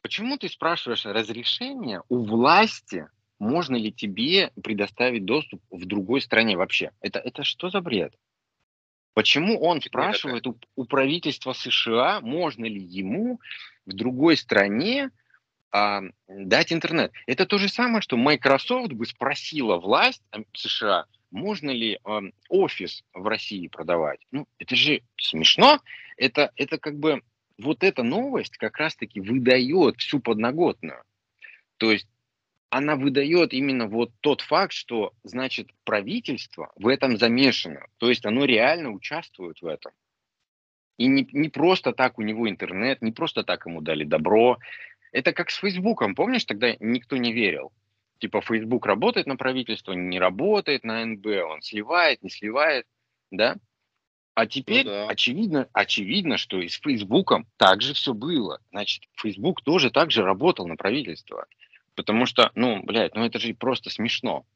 [0.03, 3.07] Почему ты спрашиваешь разрешение у власти,
[3.39, 6.93] можно ли тебе предоставить доступ в другой стране вообще?
[7.01, 8.15] Это, это что за бред?
[9.13, 13.41] Почему он спрашивает у, у правительства США, можно ли ему
[13.85, 15.11] в другой стране
[15.73, 17.13] а, дать интернет.
[17.27, 23.25] Это то же самое, что Microsoft бы спросила власть США, можно ли э, офис в
[23.29, 24.21] России продавать.
[24.33, 25.79] Ну, это же смешно.
[26.17, 27.23] Это, это как бы
[27.63, 31.03] вот эта новость как раз-таки выдает всю подноготную.
[31.77, 32.09] То есть
[32.71, 37.87] она выдает именно вот тот факт, что, значит, правительство в этом замешано.
[37.99, 39.93] То есть оно реально участвует в этом.
[40.97, 44.59] И не, не просто так у него интернет, не просто так ему дали добро.
[45.13, 46.15] Это как с Фейсбуком.
[46.15, 47.73] Помнишь, тогда никто не верил.
[48.19, 52.87] Типа Фейсбук работает на правительство, не работает на НБ, он сливает, не сливает,
[53.31, 53.57] да?
[54.41, 55.07] А теперь ну, да.
[55.09, 58.59] очевидно, очевидно, что и с Фейсбуком также все было.
[58.71, 61.47] Значит, Фейсбук тоже так же работал на правительство.
[61.95, 64.47] Потому что, ну, блядь, ну это же просто смешно.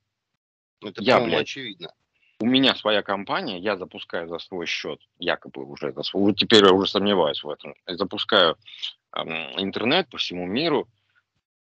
[0.81, 1.93] Это, я, блядь, очевидно.
[2.41, 6.65] У меня своя компания, я запускаю за свой счет, якобы уже за свой, вот теперь
[6.65, 8.57] я уже сомневаюсь в этом, запускаю
[9.15, 9.21] э,
[9.61, 10.89] интернет по всему миру,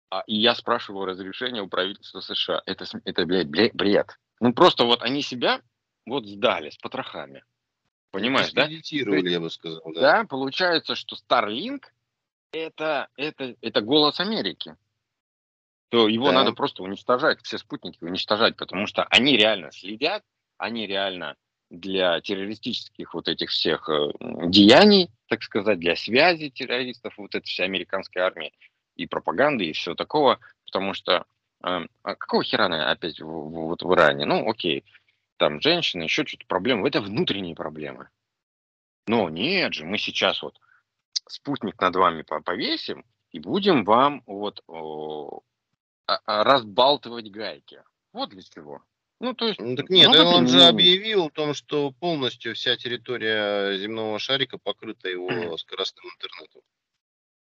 [0.09, 2.61] а, и я спрашиваю разрешение у правительства США.
[2.65, 4.17] Это, это блядь, бред.
[4.41, 5.61] Ну просто вот они себя
[6.05, 7.45] вот сдали с потрохами.
[8.11, 8.67] Понимаешь, да?
[9.29, 9.81] я бы сказал.
[9.93, 10.01] Да.
[10.01, 11.83] да, получается, что Starlink
[12.51, 14.75] это, это, это голос Америки
[15.91, 16.31] то его да.
[16.31, 20.23] надо просто уничтожать, все спутники уничтожать, потому что они реально следят,
[20.57, 21.35] они реально
[21.69, 24.11] для террористических вот этих всех э,
[24.47, 28.53] деяний, так сказать, для связи террористов, вот этой вся американской армии
[28.95, 31.25] и пропаганды и все такого, потому что
[31.61, 34.25] э, а какого хера она опять в, в, вот в Иране?
[34.25, 34.85] Ну, окей,
[35.41, 38.09] там женщины, еще что-то проблемы, это внутренние проблемы.
[39.07, 40.59] Но нет же, мы сейчас вот
[41.27, 44.63] спутник над вами повесим и будем вам вот
[46.05, 47.81] а, а, разбалтывать гайки.
[48.13, 48.83] Вот для чего.
[49.19, 53.79] Ну, то есть, ну, так нет, он же объявил о том, что полностью вся территория
[53.79, 56.61] земного шарика покрыта его скоростным интернетом.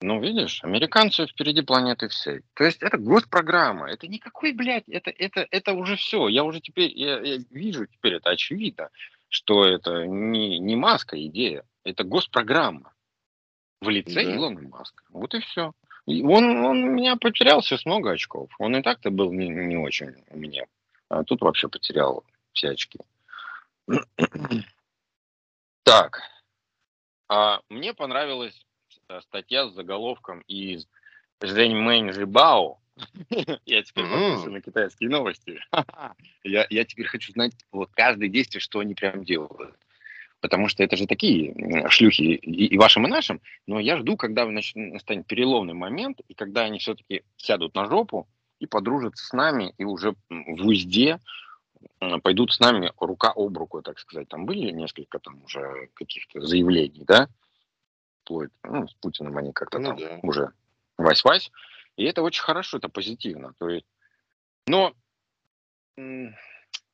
[0.01, 2.41] Ну, видишь, американцы впереди планеты всей.
[2.55, 3.89] То есть это госпрограмма.
[3.91, 6.27] Это никакой, блядь, это, это, это уже все.
[6.27, 8.89] Я уже теперь, я, я вижу теперь, это очевидно,
[9.29, 11.63] что это не, не маска идея.
[11.83, 12.93] Это госпрограмма
[13.79, 14.35] в лице да.
[14.35, 15.03] Илона Маска.
[15.09, 15.73] Вот и все.
[16.07, 18.49] Он, он у меня потерял сейчас много очков.
[18.57, 20.65] Он и так-то был не, не очень у меня.
[21.09, 22.23] А тут вообще потерял
[22.53, 22.99] все очки.
[25.83, 26.21] Так.
[27.27, 28.65] А мне понравилась
[29.21, 30.87] статья с заголовком из
[31.41, 32.79] Жень Мэнь Жибао.
[33.65, 35.59] Я теперь подписан на китайские новости.
[36.43, 39.75] я, теперь хочу знать вот каждое действие, что они прям делают
[40.41, 41.53] потому что это же такие
[41.89, 46.63] шлюхи и, и вашим, и нашим, но я жду, когда настанет переломный момент, и когда
[46.63, 48.27] они все-таки сядут на жопу
[48.59, 51.19] и подружатся с нами, и уже в узде
[52.23, 54.27] пойдут с нами рука об руку, так сказать.
[54.27, 57.27] Там были несколько там уже каких-то заявлений, да,
[58.31, 60.19] вплоть, ну, с Путиным они как-то ну, там да.
[60.23, 60.51] уже
[60.97, 61.51] вась-вась,
[61.97, 63.85] и это очень хорошо, это позитивно, то есть,
[64.67, 64.93] но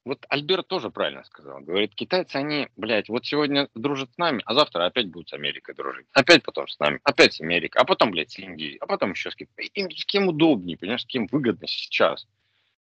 [0.04, 1.60] вот Альберт тоже правильно сказал.
[1.60, 5.76] Говорит, китайцы, они, блядь, вот сегодня дружат с нами, а завтра опять будут с Америкой
[5.76, 6.08] дружить.
[6.14, 9.32] Опять потом с нами, опять с Америкой, а потом, блядь, с Индией, а потом еще
[9.32, 9.48] с кем.
[9.74, 12.26] Им с кем удобнее, понимаешь, с кем выгодно сейчас.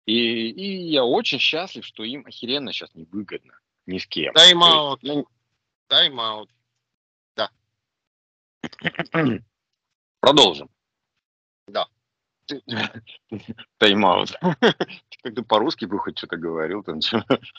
[0.06, 4.34] И, и я очень счастлив, что им охеренно сейчас не выгодно ни с кем.
[4.34, 5.02] Тайм-аут.
[5.88, 6.50] Тайм-аут.
[10.20, 10.70] Продолжим.
[11.68, 11.88] Да.
[13.78, 14.32] Тайм-аут.
[15.24, 16.84] Как-то по-русски бы хоть что-то говорил.
[16.84, 17.00] Там.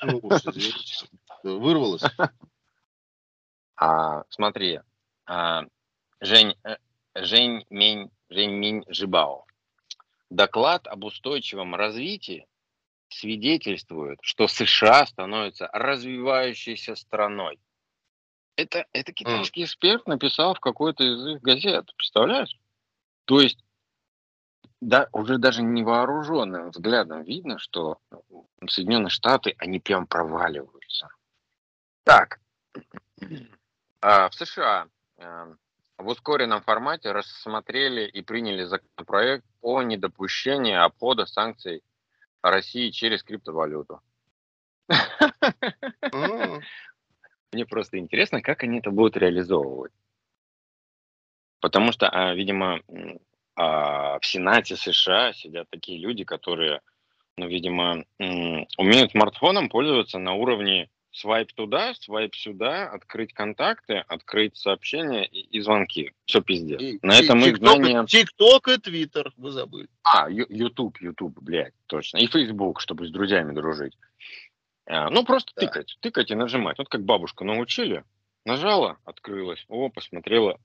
[0.03, 0.21] Ну,
[1.43, 2.03] Вырвалось.
[3.77, 4.81] А, смотри,
[5.27, 5.65] а,
[6.21, 6.77] Жень, э,
[7.15, 9.47] Жень, Мень, Жень Минь Жибао.
[10.29, 12.47] Доклад об устойчивом развитии
[13.09, 17.59] свидетельствует, что США становится развивающейся страной.
[18.61, 22.55] Это, это китайский эксперт написал в какой-то из их газет, представляешь?
[23.25, 23.59] То есть
[24.83, 27.99] да, уже даже невооруженным взглядом видно, что
[28.69, 31.09] Соединенные Штаты, они прям проваливаются.
[32.05, 32.41] Так,
[34.01, 34.89] а, в США
[35.19, 35.55] а,
[35.97, 41.83] в ускоренном формате рассмотрели и приняли законопроект о недопущении обхода санкций
[42.43, 44.01] России через криптовалюту.
[47.53, 49.93] Мне просто интересно, как они это будут реализовывать.
[51.61, 52.81] Потому что, а, видимо,
[53.57, 56.81] а в Сенате США сидят такие люди, которые,
[57.37, 65.27] ну, видимо, умеют смартфоном пользоваться на уровне свайп туда, свайп сюда, открыть контакты, открыть сообщения
[65.27, 66.13] и, и звонки.
[66.25, 66.81] Все пиздец.
[66.81, 68.07] И, на этом их знания...
[68.07, 69.89] ТикТок и Твиттер, вы забыли.
[70.05, 72.19] А, Ютуб, Ютуб, блядь, точно.
[72.19, 73.97] И Фейсбук, чтобы с друзьями дружить.
[74.87, 75.63] А, ну, просто да.
[75.63, 76.79] тыкать, тыкать и нажимать.
[76.79, 78.05] Вот как бабушка научили.
[78.45, 79.65] Нажала, открылась.
[79.69, 80.59] О, посмотрела.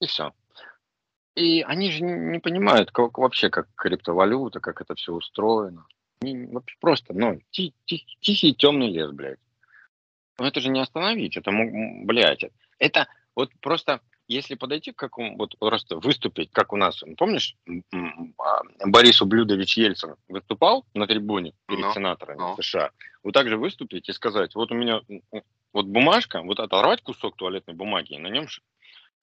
[0.00, 0.32] И все.
[1.34, 5.86] И они же не понимают, как вообще, как криптовалюта, как это все устроено.
[6.20, 9.38] Не, вообще просто, ну, ти, ти, тихий темный лес, блядь.
[10.38, 11.52] Но это же не остановить, это,
[12.04, 12.44] блядь,
[12.78, 17.56] это вот просто если подойти к какому, вот просто выступить, как у нас, помнишь,
[18.38, 21.94] а, Борис Ублюдович Ельцин выступал на трибуне перед no.
[21.94, 22.62] сенаторами no.
[22.62, 22.90] США,
[23.22, 25.00] вот так же выступить и сказать, вот у меня
[25.72, 28.46] вот бумажка, вот оторвать кусок туалетной бумаги и на нем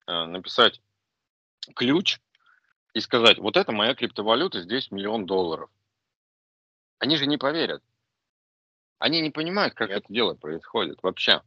[0.08, 0.82] э, написать
[1.76, 2.20] ключ
[2.94, 5.70] и сказать, вот это моя криптовалюта, здесь миллион долларов.
[6.98, 7.84] Они же не поверят.
[8.98, 10.00] Они не понимают, как Нет.
[10.00, 11.42] это дело происходит вообще.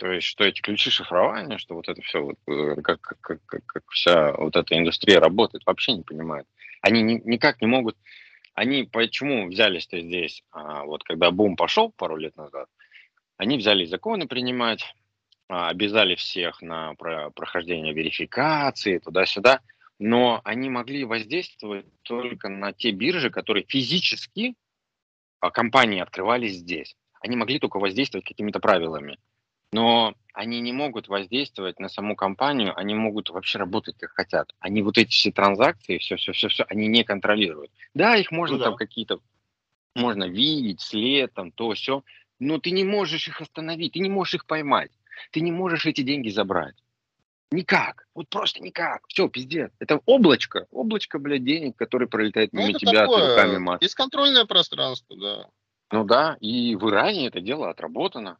[0.00, 3.66] То есть, что эти ключи шифрования, что вот это все, вот, э, как, как, как,
[3.66, 6.48] как вся вот эта индустрия работает, вообще не понимают.
[6.80, 7.98] Они ни, никак не могут...
[8.54, 12.68] Они почему взялись-то здесь, а, вот когда бум пошел пару лет назад,
[13.36, 14.94] они взяли законы принимать,
[15.50, 19.60] а, обязали всех на прохождение верификации, туда-сюда,
[19.98, 24.54] но они могли воздействовать только на те биржи, которые физически
[25.40, 26.96] а, компании открывались здесь.
[27.20, 29.18] Они могли только воздействовать какими-то правилами
[29.72, 34.54] но они не могут воздействовать на саму компанию, они могут вообще работать как хотят.
[34.58, 37.70] Они вот эти все транзакции, все, все, все, все, они не контролируют.
[37.94, 38.78] Да, их можно ну, там да.
[38.78, 39.20] какие-то,
[39.94, 42.04] можно видеть, след, там, то, все,
[42.38, 44.90] но ты не можешь их остановить, ты не можешь их поймать,
[45.30, 46.76] ты не можешь эти деньги забрать.
[47.52, 49.02] Никак, вот просто никак.
[49.08, 49.72] Все, пиздец.
[49.80, 53.80] Это облачко, облачко, блядь, денег, который пролетает ну, мимо тебя, такое руками мат.
[53.80, 55.48] Бесконтрольное пространство, да.
[55.90, 58.38] Ну да, и в Иране это дело отработано.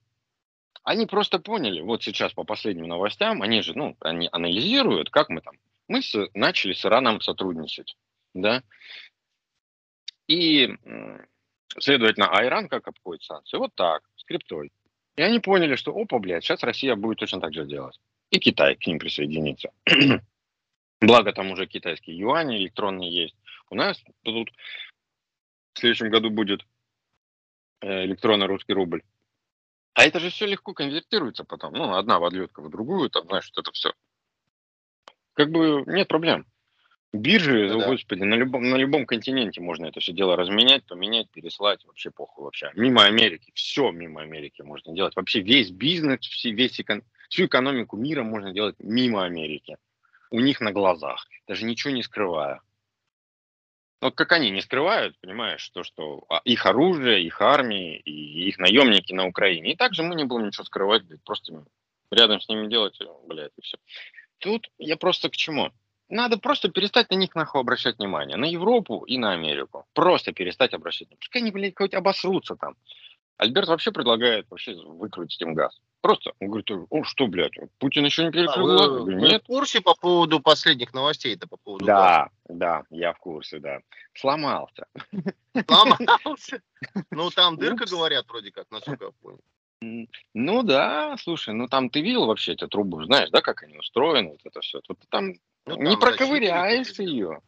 [0.82, 5.40] Они просто поняли, вот сейчас по последним новостям, они же, ну, они анализируют, как мы
[5.40, 5.54] там,
[5.88, 7.96] мы с, начали с Ираном сотрудничать,
[8.32, 8.62] да,
[10.30, 10.68] и,
[11.80, 13.56] следовательно, а Иран как обходит санкции?
[13.56, 14.70] Вот так, скриптой.
[15.16, 17.98] И они поняли, что, опа, блядь, сейчас Россия будет точно так же делать.
[18.30, 19.72] И Китай к ним присоединится.
[21.00, 23.34] Благо там уже китайские юани электронные есть.
[23.70, 24.50] У нас тут
[25.72, 26.64] в следующем году будет
[27.80, 29.02] э, электронный русский рубль.
[29.94, 31.72] А это же все легко конвертируется потом.
[31.72, 33.92] Ну, одна валютка в другую, там, знаешь, вот это все.
[35.34, 36.46] Как бы нет проблем.
[37.12, 41.84] Биржи, да, господи, на любом, на любом континенте можно это все дело разменять, поменять, переслать,
[41.84, 42.70] вообще похуй вообще.
[42.76, 45.16] Мимо Америки, все мимо Америки можно делать.
[45.16, 49.76] Вообще весь бизнес, все, весь экон, всю экономику мира можно делать мимо Америки.
[50.30, 52.60] У них на глазах, даже ничего не скрывая.
[54.00, 58.58] Вот как они не скрывают, понимаешь, то, что а, их оружие, их армии и их
[58.58, 59.72] наемники на Украине.
[59.72, 61.64] И также мы не будем ничего скрывать, просто
[62.10, 63.76] рядом с ними делать, блядь, и все.
[64.38, 65.70] Тут я просто к чему?
[66.08, 68.36] Надо просто перестать на них нахуй обращать внимание.
[68.36, 69.86] На Европу и на Америку.
[69.92, 71.20] Просто перестать обращать внимание.
[71.20, 72.76] Пускай они, блядь, хоть обосрутся там.
[73.40, 75.80] Альберт вообще предлагает вообще выкрутить им газ.
[76.02, 79.42] Просто, он говорит, о, что, блядь, Путин еще не перекрыл а, вы, Нет.
[79.44, 81.34] в курсе по поводу последних новостей?
[81.34, 82.58] Это по поводу Да, газа?
[82.58, 83.80] да, я в курсе, да.
[84.12, 84.86] Сломался.
[85.66, 86.62] Сломался?
[87.10, 89.40] Ну, там дырка, говорят, вроде как, насколько я понял.
[90.34, 94.32] Ну да, слушай, ну там ты видел вообще эту трубу, знаешь, да, как они устроены,
[94.32, 94.80] вот это все.
[94.82, 95.32] Тут там,
[95.64, 97.40] ну, не проковыряешь ее.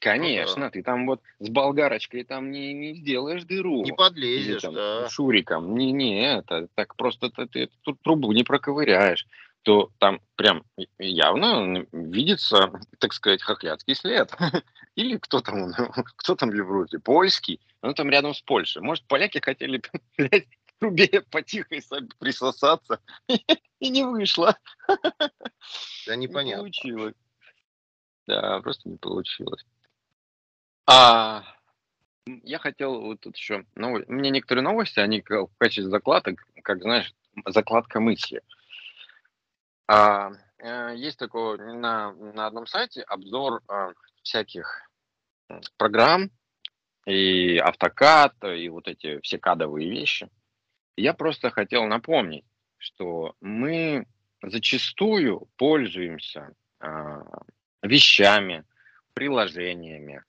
[0.00, 3.84] Конечно, ну, ты там вот с болгарочкой там не, не сделаешь дыру.
[3.84, 5.08] Не подлезешь, там, да.
[5.10, 5.76] Шуриком.
[5.76, 9.26] Не, не, это так просто ты, ты эту трубу не проковыряешь.
[9.62, 10.64] То там прям
[10.98, 14.32] явно видится, так сказать, хохлядский след.
[14.94, 15.70] Или кто там,
[16.16, 17.60] кто там в Европе, польский.
[17.82, 18.80] Ну там рядом с Польшей.
[18.80, 19.82] Может, поляки хотели,
[20.16, 20.48] блядь,
[20.78, 21.76] трубе потихо
[22.18, 23.00] присосаться.
[23.78, 24.56] И не вышло.
[26.06, 26.64] Да непонятно.
[26.64, 27.14] Не получилось.
[28.26, 29.64] Да, просто не получилось.
[30.92, 31.44] А,
[32.26, 36.82] я хотел вот тут еще, ну, у меня некоторые новости, они в качестве закладок, как
[36.82, 37.14] знаешь,
[37.46, 38.42] закладка мысли.
[39.86, 43.92] А, э, есть такой на, на одном сайте обзор а,
[44.24, 44.90] всяких
[45.76, 46.32] программ
[47.06, 50.28] и автокад, и вот эти все кадовые вещи.
[50.96, 52.44] Я просто хотел напомнить,
[52.78, 54.08] что мы
[54.42, 57.22] зачастую пользуемся а,
[57.80, 58.64] вещами,
[59.14, 60.24] приложениями,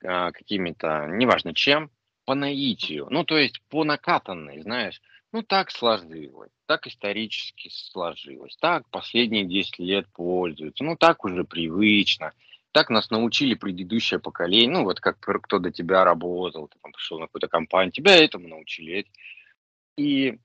[0.00, 1.90] какими-то, неважно чем,
[2.24, 5.00] по наитию, ну, то есть по накатанной, знаешь,
[5.32, 12.32] ну, так сложилось, так исторически сложилось, так последние 10 лет пользуются, ну, так уже привычно,
[12.72, 17.18] так нас научили предыдущее поколение, ну, вот как кто до тебя работал, ты там пришел
[17.18, 19.06] на какую-то компанию, тебя этому научили.
[19.96, 20.38] И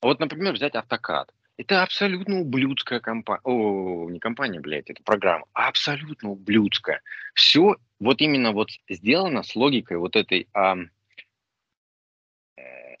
[0.00, 1.34] вот, например, взять автокад.
[1.58, 3.40] Это абсолютно ублюдская компания.
[3.42, 5.44] О, не компания, блядь, это программа.
[5.52, 7.02] А абсолютно ублюдская.
[7.34, 10.76] Все вот именно вот сделано с логикой вот этой а,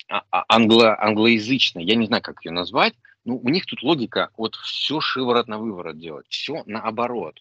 [0.08, 1.84] а, а, англо, англоязычной.
[1.84, 2.94] Я не знаю, как ее назвать.
[3.24, 6.26] Но у них тут логика вот все шиворот на выворот делать.
[6.28, 7.40] Все наоборот.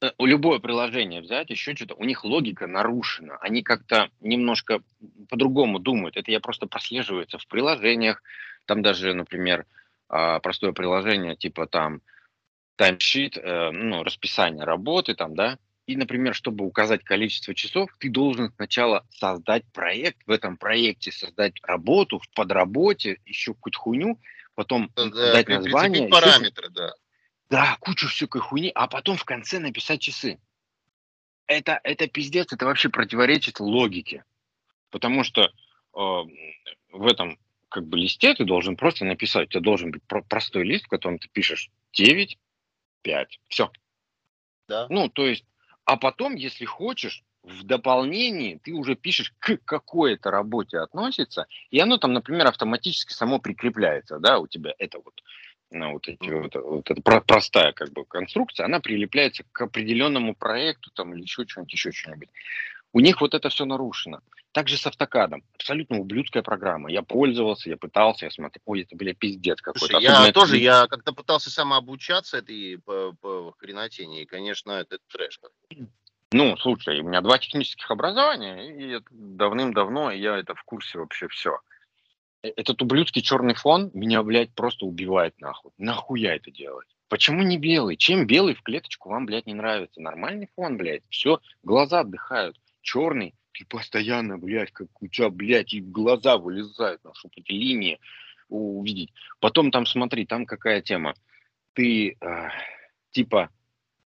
[0.00, 3.36] Э, любое приложение взять, еще что-то, у них логика нарушена.
[3.40, 4.82] Они как-то немножко
[5.28, 6.16] по-другому думают.
[6.16, 8.22] Это я просто прослеживается в приложениях,
[8.66, 9.66] там даже, например,
[10.08, 12.00] а, простое приложение, типа там
[12.76, 18.52] таймшит, э, ну, расписание работы там, да, и, например, чтобы указать количество часов, ты должен
[18.56, 24.18] сначала создать проект, в этом проекте создать работу, в подработе, еще какую-то хуйню,
[24.54, 26.08] потом да, дать название.
[26.08, 26.94] параметры, да.
[27.50, 30.38] Да, кучу всякой хуйни, а потом в конце написать часы.
[31.46, 34.24] Это, это пиздец, это вообще противоречит логике.
[34.90, 35.48] Потому что э,
[35.92, 37.38] в этом
[37.68, 40.88] как бы листе ты должен просто написать, у тебя должен быть про- простой лист, в
[40.88, 42.38] котором ты пишешь 9,
[43.02, 43.70] 5, все.
[44.68, 44.86] Да.
[44.88, 45.44] Ну, то есть,
[45.84, 51.98] а потом, если хочешь, в дополнении ты уже пишешь, к какой-то работе относится, и оно
[51.98, 55.20] там, например, автоматически само прикрепляется, да, у тебя это вот
[55.74, 60.90] на вот эти вот, вот эта простая как бы конструкция, она прилепляется к определенному проекту
[60.92, 62.28] там или еще что-нибудь, еще что-нибудь.
[62.92, 64.20] У них вот это все нарушено.
[64.52, 65.42] Также с автокадом.
[65.56, 66.88] Абсолютно ублюдская программа.
[66.88, 68.62] Я пользовался, я пытался, я смотрел.
[68.66, 69.98] Ой, это, бля, пиздец какой-то.
[69.98, 70.32] я это...
[70.32, 75.40] тоже, я как-то пытался самообучаться этой по, по хренотени, и, конечно, это трэш.
[76.30, 81.58] Ну, слушай, у меня два технических образования, и давным-давно я это в курсе вообще все.
[82.44, 85.72] Э, этот ублюдский черный фон меня, блядь, просто убивает нахуй.
[85.78, 86.86] Нахуя это делать?
[87.08, 87.96] Почему не белый?
[87.96, 90.00] Чем белый в клеточку вам, блядь, не нравится?
[90.00, 91.02] Нормальный фон, блядь.
[91.08, 92.60] Все, глаза отдыхают.
[92.82, 97.98] Черный, ты постоянно, блядь, как у тебя, блядь, и глаза вылезают, ну, чтобы эти линии
[98.48, 99.12] увидеть.
[99.40, 101.14] Потом там, смотри, там какая тема.
[101.72, 102.48] Ты, э,
[103.10, 103.50] типа,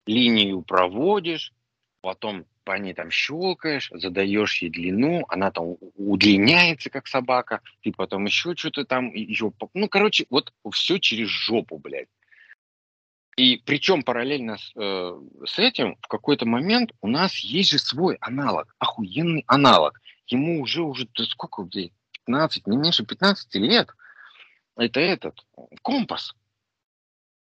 [0.06, 1.52] линию проводишь,
[2.00, 8.24] потом по ней там щелкаешь, задаешь ей длину, она там удлиняется, как собака, ты потом
[8.24, 12.08] еще что-то там, еще, ну, короче, вот все через жопу, блядь.
[13.36, 18.16] И причем параллельно с, э, с этим в какой-то момент у нас есть же свой
[18.20, 20.00] аналог, охуенный аналог.
[20.28, 21.92] Ему уже уже да сколько, блядь,
[22.26, 23.90] 15, не меньше 15 лет.
[24.76, 25.44] Это этот,
[25.82, 26.34] компас.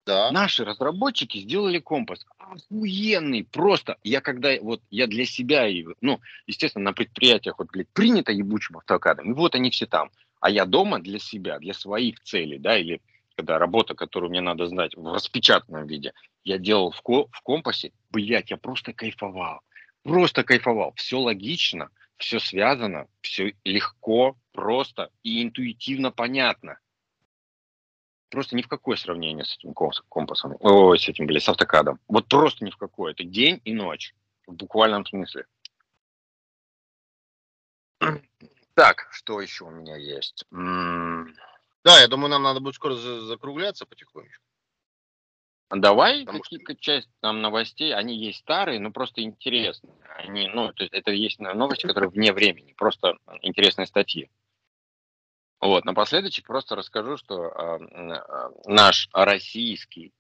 [0.06, 0.30] Да.
[0.30, 2.24] Наши разработчики сделали компас.
[2.51, 3.99] Охуенный, просто.
[4.03, 5.66] Я когда, вот, я для себя,
[6.01, 10.11] ну, естественно, на предприятиях, вот, блядь, принято ебучим автокадом, и вот они все там.
[10.40, 13.01] А я дома для себя, для своих целей, да, или
[13.36, 16.12] когда работа, которую мне надо знать в распечатанном виде,
[16.44, 19.61] я делал в, ко в компасе, блядь, я просто кайфовал.
[20.03, 20.92] Просто кайфовал.
[20.96, 26.78] Все логично, все связано, все легко, просто и интуитивно понятно.
[28.30, 31.98] Просто ни в какое сравнение с этим компасом, ой, с этим, блядь, с автокадом.
[32.08, 33.12] Вот просто ни в какое.
[33.12, 34.14] Это день и ночь,
[34.46, 35.46] в буквальном смысле.
[38.74, 40.44] Так, что еще у меня есть?
[40.50, 44.44] Да, я думаю, нам надо будет скоро закругляться потихонечку.
[45.70, 49.94] Давай какие-то часть там новостей, они есть старые, но просто интересные.
[50.16, 54.30] Они, ну, то есть это есть новости, которые вне времени, просто интересные статьи.
[55.61, 57.78] Вот, напоследок просто расскажу, что э,
[58.66, 60.12] наш российский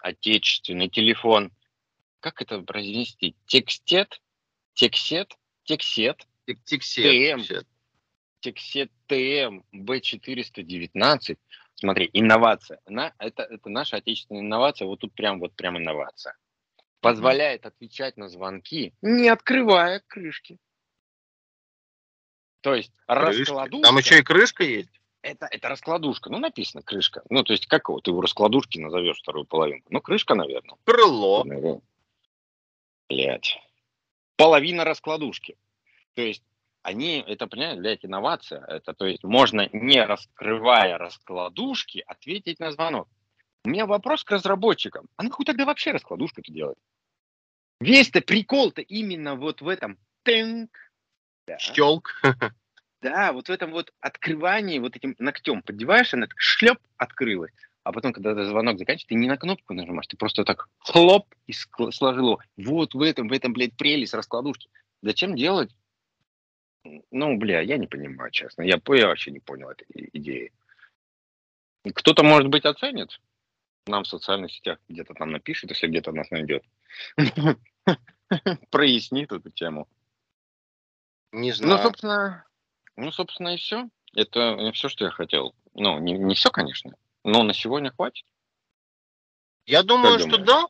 [0.00, 1.52] отечественный телефон,
[2.20, 4.20] как это произнести, текстет,
[4.74, 6.26] тексет, тексет,
[6.64, 7.64] тексет, ТМ,
[8.40, 11.38] тексет ТМ Б419,
[11.74, 16.36] смотри, инновация, на, это, это наша отечественная инновация, вот тут прям вот прям инновация.
[17.00, 20.58] Позволяет отвечать на звонки, не открывая крышки.
[22.64, 23.20] То есть крышка.
[23.20, 23.86] раскладушка...
[23.86, 24.88] Там еще и крышка есть?
[25.20, 26.30] Это, это раскладушка.
[26.30, 27.22] Ну, написано крышка.
[27.28, 29.92] Ну, то есть, как его, ты его раскладушки назовешь вторую половинку?
[29.92, 30.78] Ну, крышка, наверное.
[30.84, 31.44] Крыло.
[33.10, 33.60] Блять.
[34.36, 35.58] Половина раскладушки.
[36.14, 36.42] То есть,
[36.82, 38.64] они, это, понимаете, блядь, инновация.
[38.64, 43.08] Это, то есть, можно, не раскрывая раскладушки, ответить на звонок.
[43.66, 45.06] У меня вопрос к разработчикам.
[45.16, 46.78] А нахуй тогда вообще раскладушку-то делать?
[47.78, 49.98] Весь-то прикол-то именно вот в этом.
[50.22, 50.70] Тынк,
[51.46, 51.58] да.
[51.58, 52.10] Щелк.
[53.02, 57.52] Да, вот в этом вот открывании, вот этим ногтем поддеваешь, она так шлеп открылась.
[57.82, 61.52] А потом, когда звонок заканчивается, ты не на кнопку нажимаешь, ты просто так хлоп и
[61.52, 62.40] сложил его.
[62.56, 64.70] Вот в этом, в этом, блядь, прелесть раскладушки.
[65.02, 65.70] Зачем делать?
[67.10, 68.62] Ну, бля, я не понимаю, честно.
[68.62, 70.52] Я, я вообще не понял этой идеи.
[71.94, 73.20] Кто-то, может быть, оценит.
[73.86, 76.64] Нам в социальных сетях где-то там напишет, если где-то нас найдет.
[78.70, 79.88] Прояснит эту тему.
[81.34, 81.76] Не ну, знаю.
[81.76, 82.46] Ну, собственно,
[82.96, 83.88] ну, собственно, и все.
[84.14, 85.54] Это все, что я хотел.
[85.74, 88.24] Ну, не, не все, конечно, но на сегодня хватит.
[89.66, 90.66] Я думаю, что да.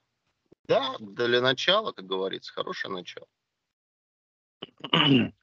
[0.66, 3.26] Да, для начала, как говорится, хорошее начало.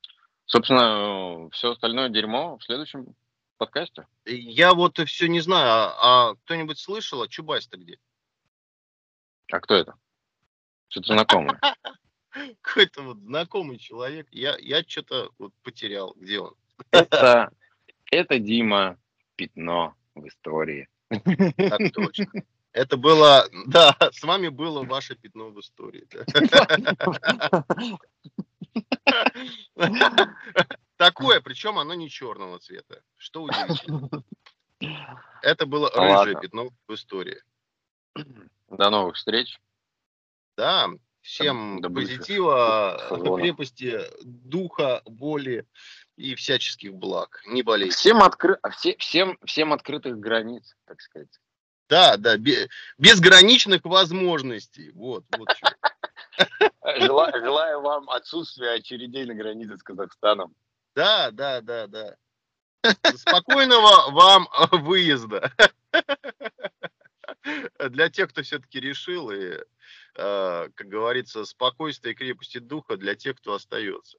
[0.47, 3.15] Собственно, все остальное дерьмо в следующем
[3.57, 4.07] подкасте.
[4.25, 7.99] Я вот все не знаю, а, а кто-нибудь слышал, а Чубайс-то где?
[9.51, 9.93] А кто это?
[10.87, 11.61] Что-то знакомое.
[12.61, 14.27] какой-то вот знакомый человек.
[14.31, 16.13] Я, я что-то вот потерял.
[16.17, 16.55] Где он?
[16.91, 17.51] Это,
[18.11, 18.97] это Дима
[19.35, 20.89] Пятно в истории.
[21.09, 22.27] Так точно.
[22.73, 26.07] Это было, да, с вами было ваше пятно в истории.
[30.95, 34.09] Такое, причем оно не черного цвета, что удивительно.
[35.41, 37.41] Это было рыжее пятно в истории.
[38.69, 39.59] До новых встреч.
[40.55, 40.89] Да,
[41.21, 42.99] всем позитива,
[43.37, 45.65] крепости, духа, боли
[46.17, 47.41] и всяческих благ.
[47.47, 47.95] Не болейте.
[47.95, 48.59] Всем, откры...
[48.71, 51.29] Все, всем, всем открытых границ, так сказать.
[51.89, 52.37] Да, да,
[52.97, 54.91] безграничных возможностей.
[54.91, 55.49] Вот, вот
[56.99, 60.55] желаю, желаю вам отсутствия очередей на границе с Казахстаном.
[60.95, 62.15] Да, да, да, да.
[63.15, 65.51] Спокойного вам выезда.
[67.89, 69.63] Для тех, кто все-таки решил, и, э,
[70.21, 74.17] как говорится, спокойствие и крепости духа для тех, кто остается.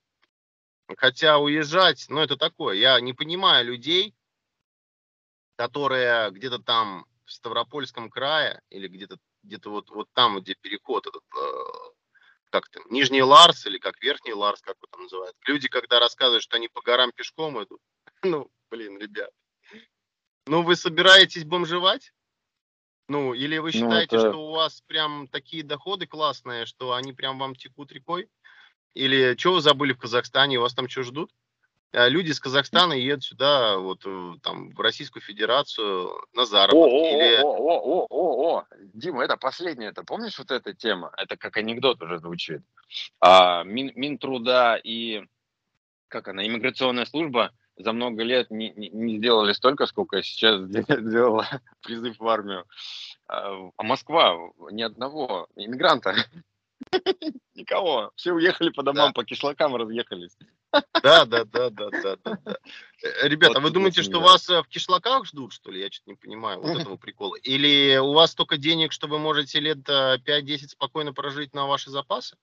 [0.97, 4.15] Хотя уезжать, ну это такое, я не понимаю людей,
[5.57, 11.25] которые где-то там в Ставропольском крае или где-то где-то вот, вот там, где переход этот,
[11.37, 11.93] э,
[12.51, 15.37] как там, Нижний Ларс или как Верхний Ларс, как его там называют.
[15.47, 17.81] Люди, когда рассказывают, что они по горам пешком идут,
[18.23, 19.31] ну, блин, ребят,
[20.47, 22.13] ну вы собираетесь бомжевать?
[23.13, 24.31] Ну, или вы ну, считаете, ну, это...
[24.31, 28.31] что у вас прям такие доходы классные, что они прям вам текут рекой?
[28.95, 31.31] Или что вы забыли в Казахстане, вас там что ждут?
[31.93, 36.95] А люди из Казахстана едут сюда, вот э, там в Российскую Федерацию на заработки.
[36.95, 37.43] О, или...
[37.43, 41.13] о, о, о, о, о, Дима, это последнее, это помнишь вот эта тема?
[41.19, 42.63] Это как анекдот уже звучит.
[43.21, 45.23] А, Мин, Минтруда и
[46.09, 51.47] как она, иммиграционная служба за много лет не, не, сделали столько, сколько сейчас сделала
[51.83, 52.65] призыв в армию.
[53.29, 54.37] А, а Москва
[54.71, 56.15] ни одного иммигранта
[57.55, 58.13] Никого.
[58.17, 59.13] Все уехали по домам, да.
[59.13, 60.37] по кишлакам разъехались.
[61.03, 62.39] Да, да, да, да, да, да.
[63.03, 65.81] Э, ребята, вот вы думаете, что вас э, в кишлаках ждут, что ли?
[65.81, 67.37] Я что-то не понимаю вот этого прикола.
[67.37, 71.91] Или у вас столько денег, что вы можете лет 5-10 э, спокойно прожить на ваши
[71.91, 72.37] запасы?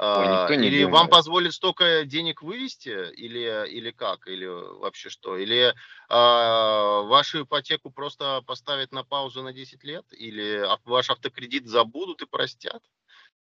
[0.00, 0.92] Ой, или думает.
[0.92, 5.36] вам позволит столько денег вывести, или, или как, или вообще что?
[5.36, 5.74] Или
[6.08, 12.26] а, вашу ипотеку просто поставят на паузу на 10 лет, или ваш автокредит забудут и
[12.26, 12.80] простят?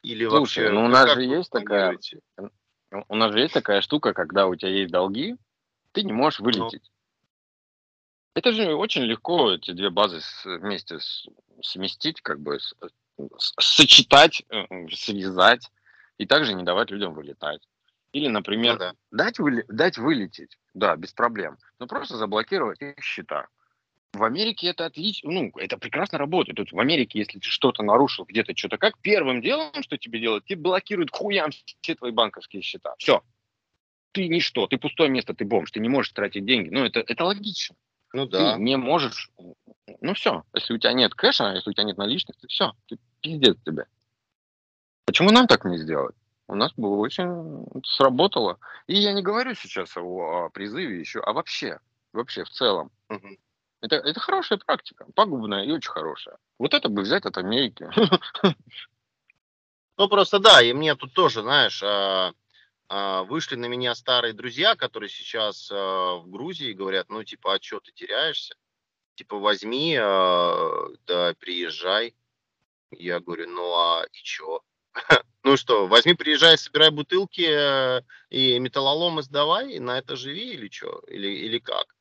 [0.02, 1.96] Или Слушай, вообще, ну у нас же есть такая,
[2.92, 5.36] у нас же есть такая штука, когда у тебя есть долги,
[5.92, 6.46] ты не можешь ну.
[6.46, 6.84] вылететь.
[6.84, 7.28] Ну.
[8.34, 10.98] Это же очень легко эти две базы вместе
[11.62, 12.58] сместить, как бы
[13.38, 15.70] сочетать, э, связать
[16.20, 17.68] и также не давать людям вылетать.
[18.12, 18.94] Или, например, ну, да.
[19.12, 23.48] дать, выли, дать вылететь, да, без проблем, но просто заблокировать их счета.
[24.14, 26.58] В Америке это отлично, ну, это прекрасно работает.
[26.58, 30.46] Тут в Америке, если ты что-то нарушил, где-то что-то, как первым делом, что тебе делают,
[30.46, 32.96] тебе блокируют хуям все твои банковские счета.
[32.98, 33.24] Все.
[34.12, 36.70] Ты ничто, ты пустое место, ты бомж, ты не можешь тратить деньги.
[36.70, 37.76] Ну, это, это логично.
[38.12, 38.56] Ну да.
[38.56, 39.30] Ты не можешь,
[40.02, 42.98] ну все, если у тебя нет кэша, если у тебя нет наличных, то все, ты
[43.22, 43.86] пиздец тебе.
[45.10, 46.16] Почему нам так не сделать?
[46.48, 48.60] У нас было очень сработало.
[48.86, 50.02] И я не говорю сейчас о,
[50.46, 51.80] о призыве еще, а вообще,
[52.14, 52.92] вообще в целом.
[53.10, 53.28] Угу.
[53.82, 56.38] Это, это хорошая практика, пагубная и очень хорошая.
[56.60, 57.90] Вот это бы взять от Америки.
[59.98, 62.32] Ну, просто да, и мне тут тоже, знаешь, а,
[62.88, 67.62] а, вышли на меня старые друзья, которые сейчас а, в Грузии, говорят, ну, типа, а
[67.62, 68.56] что ты теряешься?
[69.16, 72.16] Типа, возьми, да, приезжай.
[72.92, 74.64] Я говорю, ну, а и что?
[75.44, 81.02] Ну что, возьми, приезжай, собирай бутылки э, и металлоломы сдавай, на это живи или что?
[81.08, 81.96] Или, или как?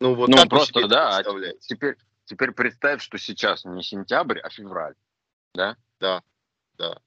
[0.00, 1.22] Ну, вот ну, просто, да, а
[1.60, 4.94] теперь, теперь представь, что сейчас не сентябрь, а февраль,
[5.54, 5.76] да?
[6.00, 6.22] Да,
[6.76, 7.00] да.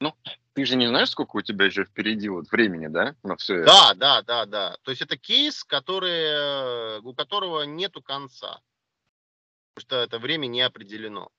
[0.00, 0.14] Ну,
[0.54, 3.66] ты же не знаешь, сколько у тебя еще впереди вот времени, да, на все это?
[3.66, 4.76] Да, да, да, да.
[4.82, 8.60] То есть это кейс, который, у которого нету конца.
[9.74, 11.30] Потому что это время не определено.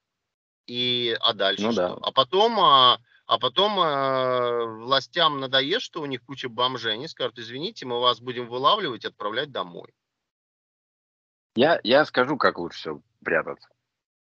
[0.68, 1.90] И, а дальше ну, что?
[1.90, 1.98] Да.
[2.02, 7.40] А потом, а, а потом а, властям надоест, что у них куча бомжей, они скажут,
[7.40, 9.94] извините, мы вас будем вылавливать и отправлять домой.
[11.56, 13.70] Я, я скажу, как лучше всего прятаться.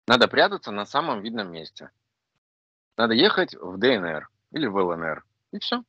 [0.08, 1.92] Надо прятаться на самом видном месте.
[2.98, 5.24] Надо ехать в ДНР или в ЛНР.
[5.52, 5.84] И все.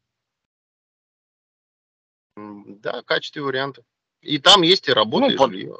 [2.36, 3.84] Да, в качестве варианта.
[4.20, 5.78] И там есть и работа, ну, и под, жилье.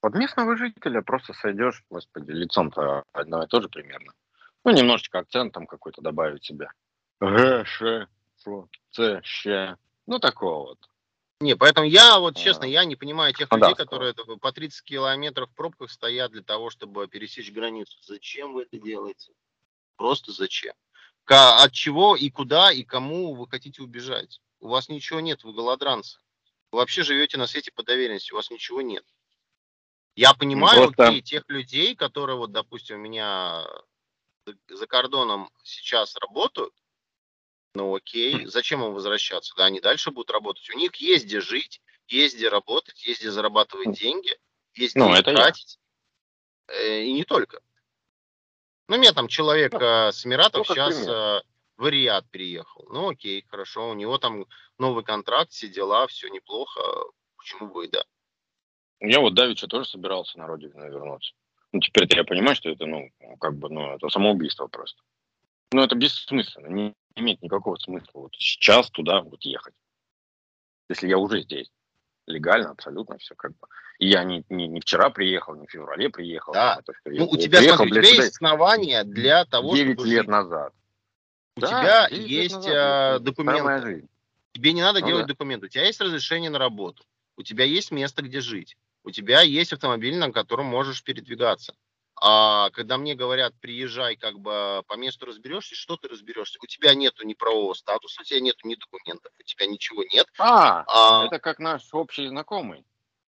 [0.00, 4.12] Под местного жителя просто сойдешь, господи, лицом-то одно и то же примерно.
[4.64, 6.70] Ну, немножечко акцентом какой-то добавить себе.
[7.20, 8.06] Г, Ш,
[8.46, 9.76] Ф, Ц, Щ.
[10.06, 10.78] Ну, такого вот.
[11.40, 13.74] Не, поэтому я, вот честно, я не понимаю тех людей, да.
[13.74, 17.96] которые по 30 километров в пробках стоят для того, чтобы пересечь границу.
[18.02, 19.32] Зачем вы это делаете?
[19.96, 20.74] Просто зачем?
[21.26, 24.40] От чего и куда и кому вы хотите убежать?
[24.60, 26.18] У вас ничего нет, вы голодранцы.
[26.72, 29.04] Вы вообще живете на свете по доверенности, у вас ничего нет.
[30.18, 31.10] Я понимаю, Просто...
[31.10, 33.64] окей, тех людей, которые вот, допустим, у меня
[34.68, 36.74] за кордоном сейчас работают,
[37.72, 39.54] ну окей, зачем им возвращаться?
[39.56, 40.68] Да, они дальше будут работать.
[40.70, 44.36] У них есть где жить, есть где работать, есть где зарабатывать деньги,
[44.74, 45.78] есть ну, где это тратить.
[46.66, 46.74] Я.
[46.74, 47.60] Э, и не только.
[48.88, 51.42] Ну, у меня там человек ну, э, с Эмиратов ну, сейчас э,
[51.76, 52.88] в Риад переехал.
[52.90, 53.88] Ну, окей, хорошо.
[53.90, 54.46] У него там
[54.78, 56.80] новый контракт, все дела, все неплохо.
[57.36, 58.02] Почему бы и да?
[59.00, 61.32] Я вот Давича тоже собирался на родину вернуться.
[61.72, 65.00] Ну, теперь я понимаю, что это, ну, как бы, ну, это самоубийство просто.
[65.72, 69.74] Ну, это бессмысленно, не имеет никакого смысла вот сейчас туда вот ехать.
[70.88, 71.70] Если я уже здесь.
[72.26, 73.68] Легально, абсолютно все как бы.
[73.98, 76.52] И я не, не, не вчера приехал, не в феврале приехал.
[76.52, 76.80] Да.
[76.84, 80.20] Там, ну, у тебя, приехал, смотри, у тебя есть основания для того, 9 чтобы лет
[80.20, 80.28] жить.
[80.28, 80.74] назад.
[81.56, 84.08] У да, тебя есть назад, а, документы.
[84.52, 85.32] Тебе не надо ну, делать да.
[85.32, 85.66] документы.
[85.66, 87.04] У тебя есть разрешение на работу.
[87.36, 91.74] У тебя есть место, где жить у тебя есть автомобиль, на котором можешь передвигаться.
[92.20, 96.58] А когда мне говорят, приезжай, как бы по месту разберешься, что ты разберешься?
[96.62, 100.26] У тебя нету ни правового статуса, у тебя нету ни документов, у тебя ничего нет.
[100.38, 102.84] А, а это как наш общий знакомый.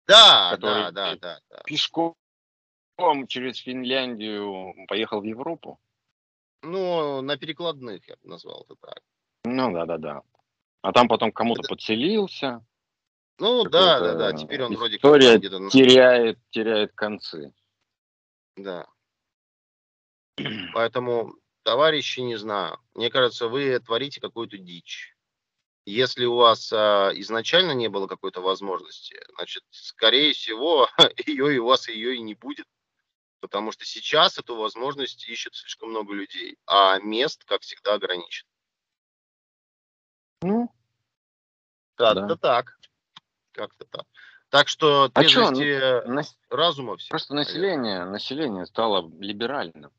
[0.06, 1.62] Да, да, да, да, да.
[1.64, 2.16] Пешком
[3.28, 5.78] через Финляндию поехал в Европу.
[6.62, 9.00] Ну, на перекладных я бы назвал это так.
[9.44, 10.22] Ну да, да, да.
[10.82, 11.68] А там потом кому-то это...
[11.68, 12.64] подселился.
[13.38, 15.68] Ну да, да, да, теперь он вроде как где-то...
[15.70, 17.52] теряет, теряет концы.
[18.56, 18.86] Да.
[20.74, 25.16] Поэтому, товарищи, не знаю, мне кажется, вы творите какую-то дичь.
[25.84, 30.88] Если у вас а, изначально не было какой-то возможности, значит, скорее всего,
[31.26, 32.66] ее и у вас ее и не будет.
[33.40, 38.48] Потому что сейчас эту возможность ищет слишком много людей, а мест, как всегда, ограничено.
[40.42, 40.72] Ну,
[41.96, 42.36] как-то да.
[42.36, 42.78] так.
[43.52, 44.04] Как-то так.
[44.52, 47.08] Так что а трезвости ну, разума все.
[47.08, 49.90] Просто население, население стало либеральным.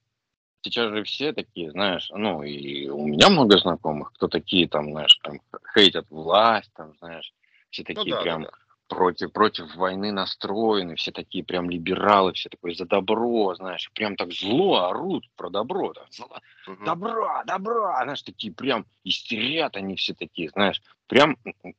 [0.61, 5.19] Сейчас же все такие, знаешь, ну и у меня много знакомых, кто такие там, знаешь,
[5.23, 5.41] там
[5.73, 7.33] хейтят власть, там, знаешь,
[7.71, 8.95] все ну такие ну, да, прям да, да.
[8.95, 14.31] против против войны настроены, все такие прям либералы, все такое за добро, знаешь, прям так
[14.31, 16.85] зло орут про добро, так, зло, угу.
[16.85, 21.37] добро, добро, знаешь, такие прям истерят они все такие, знаешь, прям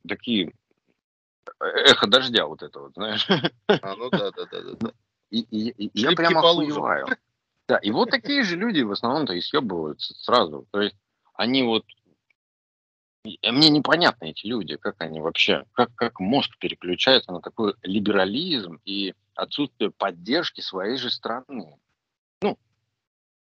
[0.09, 0.53] такие
[1.61, 3.26] эхо дождя вот это вот, знаешь.
[3.28, 4.72] А, ну да, да, да, да.
[4.80, 4.92] да.
[5.30, 7.07] И, и, и я прямо охуеваю.
[7.66, 10.66] Да, и вот такие же люди в основном-то и съебываются сразу.
[10.70, 10.97] То есть
[11.34, 11.84] они вот...
[13.42, 19.14] Мне непонятны эти люди, как они вообще, как, как мозг переключается на такой либерализм и
[19.34, 21.78] отсутствие поддержки своей же страны.
[22.42, 22.59] Ну,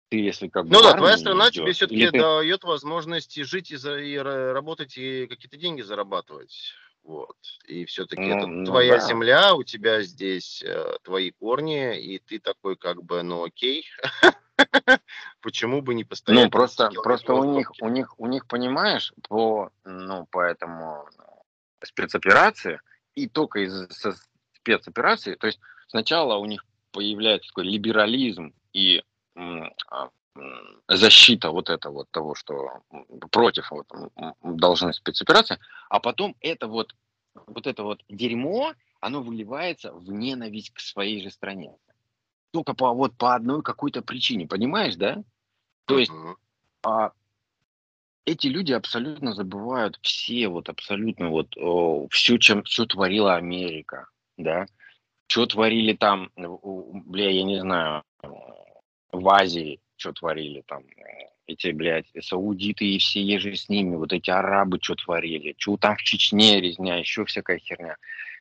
[0.07, 0.71] ты если как бы...
[0.71, 2.17] Ну да, твоя страна идет, тебе все-таки ты...
[2.17, 6.71] дает возможность и жить, и, за, и работать, и какие-то деньги зарабатывать.
[7.05, 7.37] Вот.
[7.67, 8.99] И все-таки ну, это ну, твоя да.
[8.99, 13.85] земля, у тебя здесь э, твои корни, и ты такой как бы, ну окей,
[15.41, 16.45] почему бы не постоять?
[16.45, 21.07] Ну просто, просто у них, у них, у них, понимаешь, по, ну поэтому
[21.83, 22.81] спецоперации
[23.13, 23.87] и только из
[24.55, 29.03] спецоперации, то есть сначала у них появляется такой либерализм и
[29.35, 30.09] а,
[30.87, 32.81] защита вот это вот того, что
[33.31, 33.87] против вот,
[34.41, 35.59] должны спецоперации,
[35.89, 36.95] а потом это вот,
[37.47, 41.75] вот это вот дерьмо, оно выливается в ненависть к своей же стране.
[42.51, 45.23] Только по, вот по одной какой-то причине, понимаешь, да?
[45.85, 46.11] То есть
[46.83, 47.11] а,
[48.25, 54.07] эти люди абсолютно забывают все, вот абсолютно вот о, все, чем, все творила Америка,
[54.37, 54.65] да?
[55.27, 58.03] Что творили там, бля, я не знаю,
[59.11, 64.13] в Азии, что творили там, э, эти, блядь, саудиты и все ежи с ними, вот
[64.13, 67.97] эти арабы что творили, что там в Чечне резня, еще всякая херня.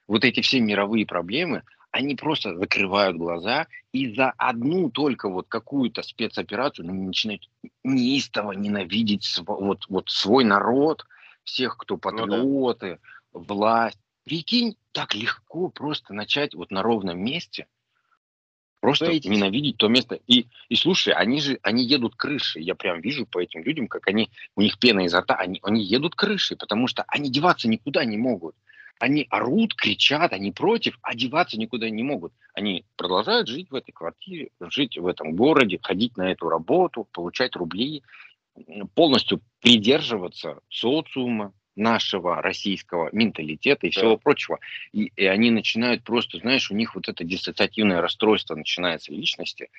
[0.06, 6.02] Вот эти все мировые проблемы, они просто закрывают глаза и за одну только вот какую-то
[6.02, 7.48] спецоперацию начинают
[7.82, 11.06] неистово ненавидеть св- вот, вот свой народ,
[11.44, 12.98] всех, кто патриоты,
[13.32, 13.54] ну, да.
[13.54, 13.98] власть.
[14.24, 17.66] Прикинь, так легко просто начать вот на ровном месте
[18.84, 19.30] Просто Боитесь?
[19.30, 20.20] ненавидеть то место.
[20.26, 22.62] И, и слушай, они же, они едут крышей.
[22.62, 25.82] Я прям вижу по этим людям, как они, у них пена изо рта, они, они
[25.82, 28.54] едут крышей, потому что они деваться никуда не могут.
[29.00, 32.34] Они орут, кричат, они против, а деваться никуда не могут.
[32.52, 37.56] Они продолжают жить в этой квартире, жить в этом городе, ходить на эту работу, получать
[37.56, 38.02] рубли,
[38.94, 44.00] полностью придерживаться социума, нашего российского менталитета и да.
[44.00, 44.58] всего прочего.
[44.92, 49.70] И, и они начинают просто, знаешь, у них вот это диссоциативное расстройство начинается личности.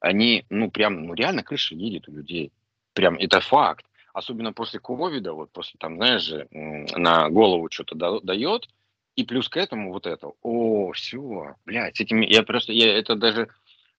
[0.00, 2.52] Они, ну, прям, ну, реально крыша едет у людей.
[2.94, 3.84] Прям, это факт.
[4.12, 8.68] Особенно после ковида, вот после там, знаешь же, на голову что-то да, дает,
[9.14, 10.32] И плюс к этому вот это.
[10.42, 13.48] О, все, блядь, с этим я просто, я это даже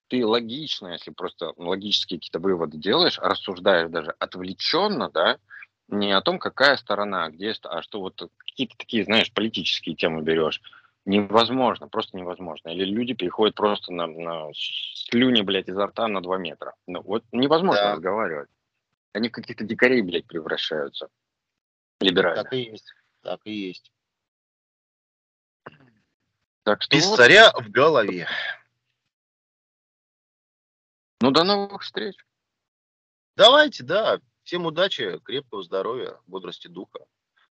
[0.09, 5.37] ты логично, если просто логические какие-то выводы делаешь, рассуждаешь даже отвлеченно, да,
[5.91, 10.61] не о том, какая сторона, где, а что вот какие-то такие, знаешь, политические темы берешь.
[11.05, 12.69] Невозможно, просто невозможно.
[12.69, 16.73] Или люди переходят просто на, на слюни, блядь, изо рта на два метра.
[16.87, 17.91] Ну, вот невозможно да.
[17.93, 18.49] разговаривать.
[19.13, 21.09] Они в каких-то дикарей, блядь, превращаются.
[21.99, 22.43] Либерально.
[22.43, 22.93] Так и есть.
[23.21, 23.91] Так и есть.
[26.63, 27.17] Так что Без вот.
[27.17, 28.27] царя в голове.
[31.19, 32.15] Ну, до новых встреч.
[33.35, 34.19] Давайте, да.
[34.43, 36.99] Всем удачи, крепкого здоровья, бодрости духа.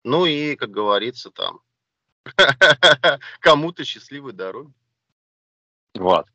[0.03, 1.61] Ну и, как говорится, там,
[3.39, 4.73] кому-то счастливой дороги.
[5.95, 6.25] Вот.